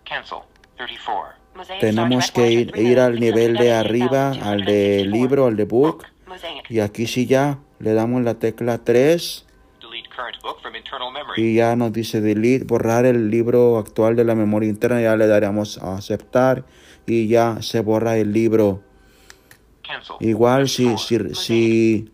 Cancel. 0.05 0.38
34. 0.79 1.35
Mosaic 1.55 1.81
Tenemos 1.81 2.31
que 2.31 2.51
ir, 2.51 2.77
ir 2.77 3.01
al 3.01 3.17
3,698,264. 3.17 3.21
nivel 3.21 3.55
de 3.57 3.73
arriba, 3.73 4.31
al 4.31 4.64
de 4.64 5.05
libro, 5.05 5.47
al 5.47 5.57
de 5.57 5.64
book. 5.64 6.07
Y 6.69 6.81
aquí 6.81 7.07
sí 7.07 7.27
ya 7.27 7.59
le 7.81 7.95
damos 7.95 8.23
la 8.23 8.35
tecla 8.35 8.79
3 8.79 9.47
Delete 9.81 10.09
current 10.14 10.41
book 10.43 10.61
from 10.61 10.75
internal 10.77 11.12
memory. 11.12 11.43
y 11.43 11.55
ya 11.57 11.75
nos 11.77 11.93
dice 11.93 12.21
delete, 12.21 12.64
borrar 12.64 13.07
el 13.07 13.31
libro 13.31 13.79
actual 13.79 14.14
de 14.17 14.25
la 14.25 14.35
memoria 14.35 14.69
interna. 14.69 15.01
Ya 15.01 15.17
le 15.17 15.27
daremos 15.27 15.79
a 15.79 15.95
aceptar 15.97 16.64
y 17.07 17.27
ya 17.29 17.61
se 17.62 17.81
borra 17.81 18.17
el 18.19 18.33
libro. 18.33 18.83
Cancel. 19.83 20.17
Igual 20.21 20.69
si, 20.69 20.85
34. 20.85 21.35
si, 21.35 22.11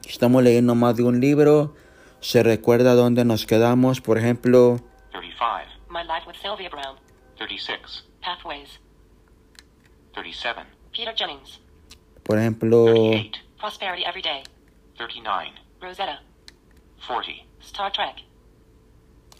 si 0.00 0.10
estamos 0.10 0.42
leyendo 0.42 0.74
más 0.74 0.96
de 0.96 1.04
un 1.04 1.20
libro, 1.20 1.74
se 2.20 2.42
recuerda 2.42 2.94
dónde 2.94 3.24
nos 3.24 3.46
quedamos. 3.46 4.00
Por 4.00 4.18
ejemplo, 4.18 4.80
35. 5.10 5.46
My 5.90 6.02
Life 6.04 6.26
with 6.26 6.36
Sylvia 6.40 6.70
Brown. 6.70 6.96
36. 7.46 8.04
Pathways. 8.20 8.68
37. 10.14 10.64
Peter 10.92 11.14
Jennings. 11.16 11.60
por 12.22 12.38
ejemplo, 12.38 12.84
38. 12.84 13.40
Prosperity 13.58 14.04
Every 14.04 14.22
Day. 14.22 14.42
39. 14.96 15.52
Rosetta. 15.80 16.22
40. 17.08 17.44
Star 17.62 17.90
Trek. 17.92 18.24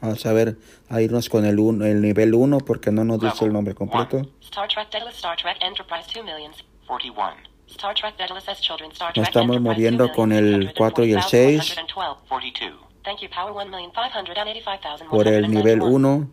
vamos 0.01 0.27
a 0.27 0.33
ver, 0.33 0.57
a 0.89 1.01
irnos 1.01 1.29
con 1.29 1.45
el, 1.45 1.59
un- 1.61 1.83
el 1.85 2.01
nivel 2.03 2.35
1 2.35 2.59
porque 2.59 2.91
no 2.91 3.05
nos 3.05 3.21
dice 3.21 3.45
el 3.45 3.53
nombre 3.53 3.75
completo. 3.75 4.23
Star 4.41 4.67
Trek 4.69 4.91
Daedalus 4.91 5.15
Star 5.17 5.37
Trek 5.37 5.59
Enterprise 5.61 6.09
2 6.13 6.25
millions. 6.25 6.65
41. 6.89 7.37
Star 7.69 7.95
Trek 7.95 8.17
Daedalus 8.17 8.49
as 8.49 8.61
Children 8.61 8.91
Star 8.91 9.09
Nos 9.11 9.15
Trek 9.15 9.29
estamos 9.29 9.57
Enterprise 9.57 9.77
moviendo 9.77 10.07
2 10.09 10.17
con 10.17 10.33
el 10.33 10.75
4 10.77 11.05
y 11.05 11.13
el 11.13 11.23
6. 11.23 11.63
112. 11.65 12.21
42. 12.29 12.81
Thank 13.05 13.21
you, 13.21 13.29
Power 13.31 13.53
1,585,191. 13.55 15.09
Por 15.11 15.29
el 15.29 15.49
nivel 15.51 15.83
1. 15.83 15.89
43. 15.91 15.93
The 15.93 16.09
F 16.09 16.11
Manual 16.13 16.29
4,063,000. 16.29 16.33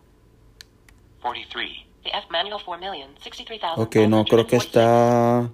Ok, 3.76 3.96
no, 4.08 4.24
creo 4.24 4.46
que 4.46 4.56
está 4.56 5.50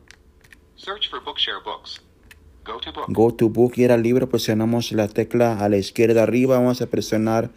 Search 0.77 1.09
for 1.11 1.23
Bookshare 1.23 1.63
books. 1.65 2.01
Go 2.65 2.79
to 2.81 2.93
book. 2.93 3.07
Go 3.09 3.35
to 3.35 3.49
Book 3.49 3.75
y 3.77 3.85
era 3.85 3.97
libro. 3.97 4.29
Presionamos 4.29 4.93
la 4.93 5.09
tecla 5.09 5.59
a 5.59 5.69
la 5.69 5.77
izquierda 5.77 6.23
arriba. 6.23 6.59
Vamos 6.59 6.83
a 6.83 6.87
presionar, 6.87 7.51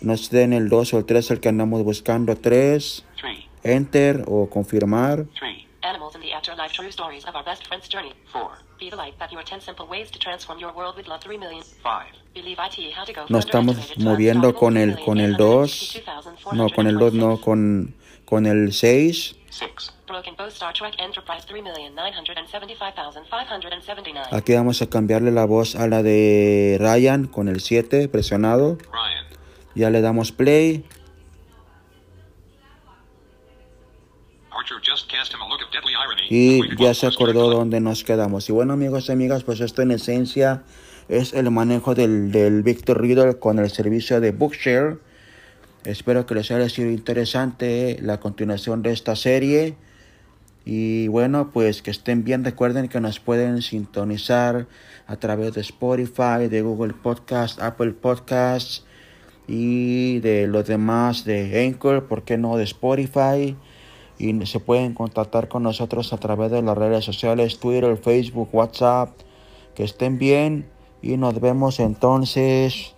no 0.00 0.16
sé, 0.16 0.42
en 0.42 0.52
el 0.52 0.68
2 0.68 0.94
o 0.94 0.98
el 0.98 1.04
3, 1.04 1.30
el 1.32 1.40
que 1.40 1.48
andamos 1.48 1.82
buscando. 1.84 2.36
3, 2.36 3.04
3. 3.20 3.38
Enter 3.62 4.24
o 4.26 4.48
confirmar. 4.48 5.26
3. 5.38 5.66
Animals 5.82 6.14
in 6.14 6.22
the 6.22 6.32
Afterlife 6.32 6.74
True 6.74 6.88
Stories 6.88 7.26
of 7.26 7.34
Our 7.34 7.44
Best 7.44 7.66
Friend's 7.66 7.88
Journey. 7.88 8.12
4. 8.32 8.63
Be 8.78 8.90
the 8.90 8.96
light 8.96 9.18
that 9.18 9.30
your 9.30 9.42
10 9.42 9.60
simple 9.60 9.86
ways 9.86 10.10
to 10.10 10.18
transform 10.18 10.58
your 10.58 10.72
world 10.72 10.96
with 10.96 11.06
love 11.06 11.20
3 11.20 11.38
million. 11.38 11.62
5. 11.62 12.06
Believe 12.34 12.58
IT 12.58 12.92
how 12.92 13.04
to 13.04 13.12
go 13.12 13.24
Nos 13.28 13.46
estamos 13.46 13.76
moviendo 13.98 14.52
to 14.52 14.58
con 14.58 14.76
el, 14.76 14.98
con 14.98 15.20
el 15.20 15.36
2. 15.36 16.02
No, 16.52 16.68
con 16.70 16.88
el 16.88 16.98
2 16.98 17.14
no, 17.14 17.40
con, 17.40 17.94
con 18.24 18.46
el 18.46 18.72
6. 18.72 19.36
6. 19.50 19.92
Broken 20.08 20.34
Bow 20.36 20.48
Star 20.48 20.74
Trek 20.74 20.94
Enterprise 20.98 21.46
3,975,579. 21.46 24.32
Aquí 24.32 24.54
vamos 24.54 24.82
a 24.82 24.88
cambiarle 24.88 25.30
la 25.30 25.44
voz 25.44 25.76
a 25.76 25.86
la 25.86 26.02
de 26.02 26.76
Ryan 26.80 27.28
con 27.28 27.46
el 27.48 27.60
7 27.60 28.08
presionado. 28.08 28.76
Ryan. 28.92 29.24
Ya 29.76 29.90
le 29.90 30.00
damos 30.00 30.32
play. 30.32 30.84
Archer 34.50 34.80
just 34.82 35.08
cast 35.08 35.32
him 35.32 35.40
a 35.40 35.46
y 36.28 36.60
ya 36.76 36.94
se 36.94 37.06
acordó 37.06 37.50
to 37.50 37.56
dónde 37.56 37.80
nos 37.80 38.04
quedamos. 38.04 38.48
Y 38.48 38.52
bueno 38.52 38.72
amigos 38.72 39.08
y 39.08 39.12
amigas, 39.12 39.44
pues 39.44 39.60
esto 39.60 39.82
en 39.82 39.90
esencia 39.90 40.62
es 41.08 41.32
el 41.34 41.50
manejo 41.50 41.94
del, 41.94 42.32
del 42.32 42.62
Victor 42.62 43.00
Riddle 43.00 43.38
con 43.38 43.58
el 43.58 43.70
servicio 43.70 44.20
de 44.20 44.32
Bookshare. 44.32 44.98
Espero 45.84 46.24
que 46.26 46.34
les 46.34 46.50
haya 46.50 46.68
sido 46.68 46.90
interesante 46.90 47.98
la 48.00 48.20
continuación 48.20 48.82
de 48.82 48.92
esta 48.92 49.16
serie. 49.16 49.76
Y 50.64 51.08
bueno, 51.08 51.50
pues 51.52 51.82
que 51.82 51.90
estén 51.90 52.24
bien. 52.24 52.42
Recuerden 52.42 52.88
que 52.88 53.00
nos 53.00 53.20
pueden 53.20 53.60
sintonizar 53.60 54.66
a 55.06 55.16
través 55.16 55.52
de 55.52 55.60
Spotify, 55.60 56.48
de 56.48 56.62
Google 56.62 56.94
Podcast, 56.94 57.60
Apple 57.60 57.92
Podcasts 57.92 58.84
y 59.46 60.20
de 60.20 60.46
los 60.46 60.66
demás 60.66 61.24
de 61.24 61.66
Anchor, 61.66 62.06
¿por 62.06 62.22
qué 62.24 62.38
no 62.38 62.56
de 62.56 62.64
Spotify? 62.64 63.56
Y 64.18 64.46
se 64.46 64.60
pueden 64.60 64.94
contactar 64.94 65.48
con 65.48 65.62
nosotros 65.62 66.12
a 66.12 66.18
través 66.18 66.50
de 66.50 66.62
las 66.62 66.78
redes 66.78 67.04
sociales, 67.04 67.58
Twitter, 67.58 67.96
Facebook, 67.96 68.48
WhatsApp. 68.52 69.10
Que 69.74 69.84
estén 69.84 70.18
bien 70.18 70.68
y 71.02 71.16
nos 71.16 71.40
vemos 71.40 71.80
entonces. 71.80 72.93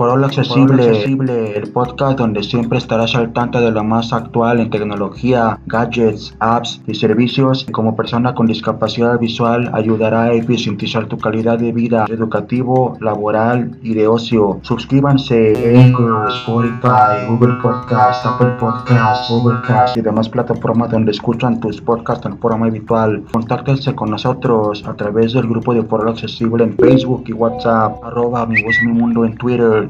Foro 0.00 0.24
Accesible, 0.24 1.58
el 1.58 1.70
podcast 1.72 2.16
donde 2.16 2.42
siempre 2.42 2.78
estarás 2.78 3.14
al 3.14 3.34
tanto 3.34 3.60
de 3.60 3.70
lo 3.70 3.84
más 3.84 4.14
actual 4.14 4.58
en 4.58 4.70
tecnología, 4.70 5.58
gadgets, 5.66 6.34
apps 6.40 6.80
y 6.86 6.94
servicios. 6.94 7.66
Como 7.70 7.94
persona 7.94 8.34
con 8.34 8.46
discapacidad 8.46 9.18
visual, 9.18 9.70
ayudará 9.74 10.22
a 10.22 10.32
eficientizar 10.32 11.04
tu 11.04 11.18
calidad 11.18 11.58
de 11.58 11.72
vida 11.72 12.06
educativo, 12.08 12.96
laboral 12.98 13.76
y 13.82 13.92
de 13.92 14.08
ocio. 14.08 14.60
Suscríbanse 14.62 15.74
en 15.82 15.94
Spotify, 16.28 17.26
Google 17.28 17.56
Podcast, 17.60 18.24
Apple 18.24 18.56
Podcast, 18.58 19.30
Overcast 19.30 19.98
y 19.98 20.00
demás 20.00 20.30
plataformas 20.30 20.92
donde 20.92 21.10
escuchan 21.10 21.60
tus 21.60 21.78
podcasts 21.78 22.24
en 22.24 22.38
forma 22.38 22.68
habitual. 22.68 23.22
Contáctense 23.30 23.94
con 23.94 24.10
nosotros 24.10 24.82
a 24.86 24.94
través 24.94 25.34
del 25.34 25.46
grupo 25.46 25.74
de 25.74 25.82
Foro 25.82 26.08
Accesible 26.08 26.64
en 26.64 26.74
Facebook 26.78 27.24
y 27.26 27.34
WhatsApp, 27.34 28.02
arroba 28.02 28.46
mi 28.46 28.62
voz 28.62 28.76
mi 28.86 28.92
mundo 28.92 29.26
en 29.26 29.36
Twitter 29.36 29.89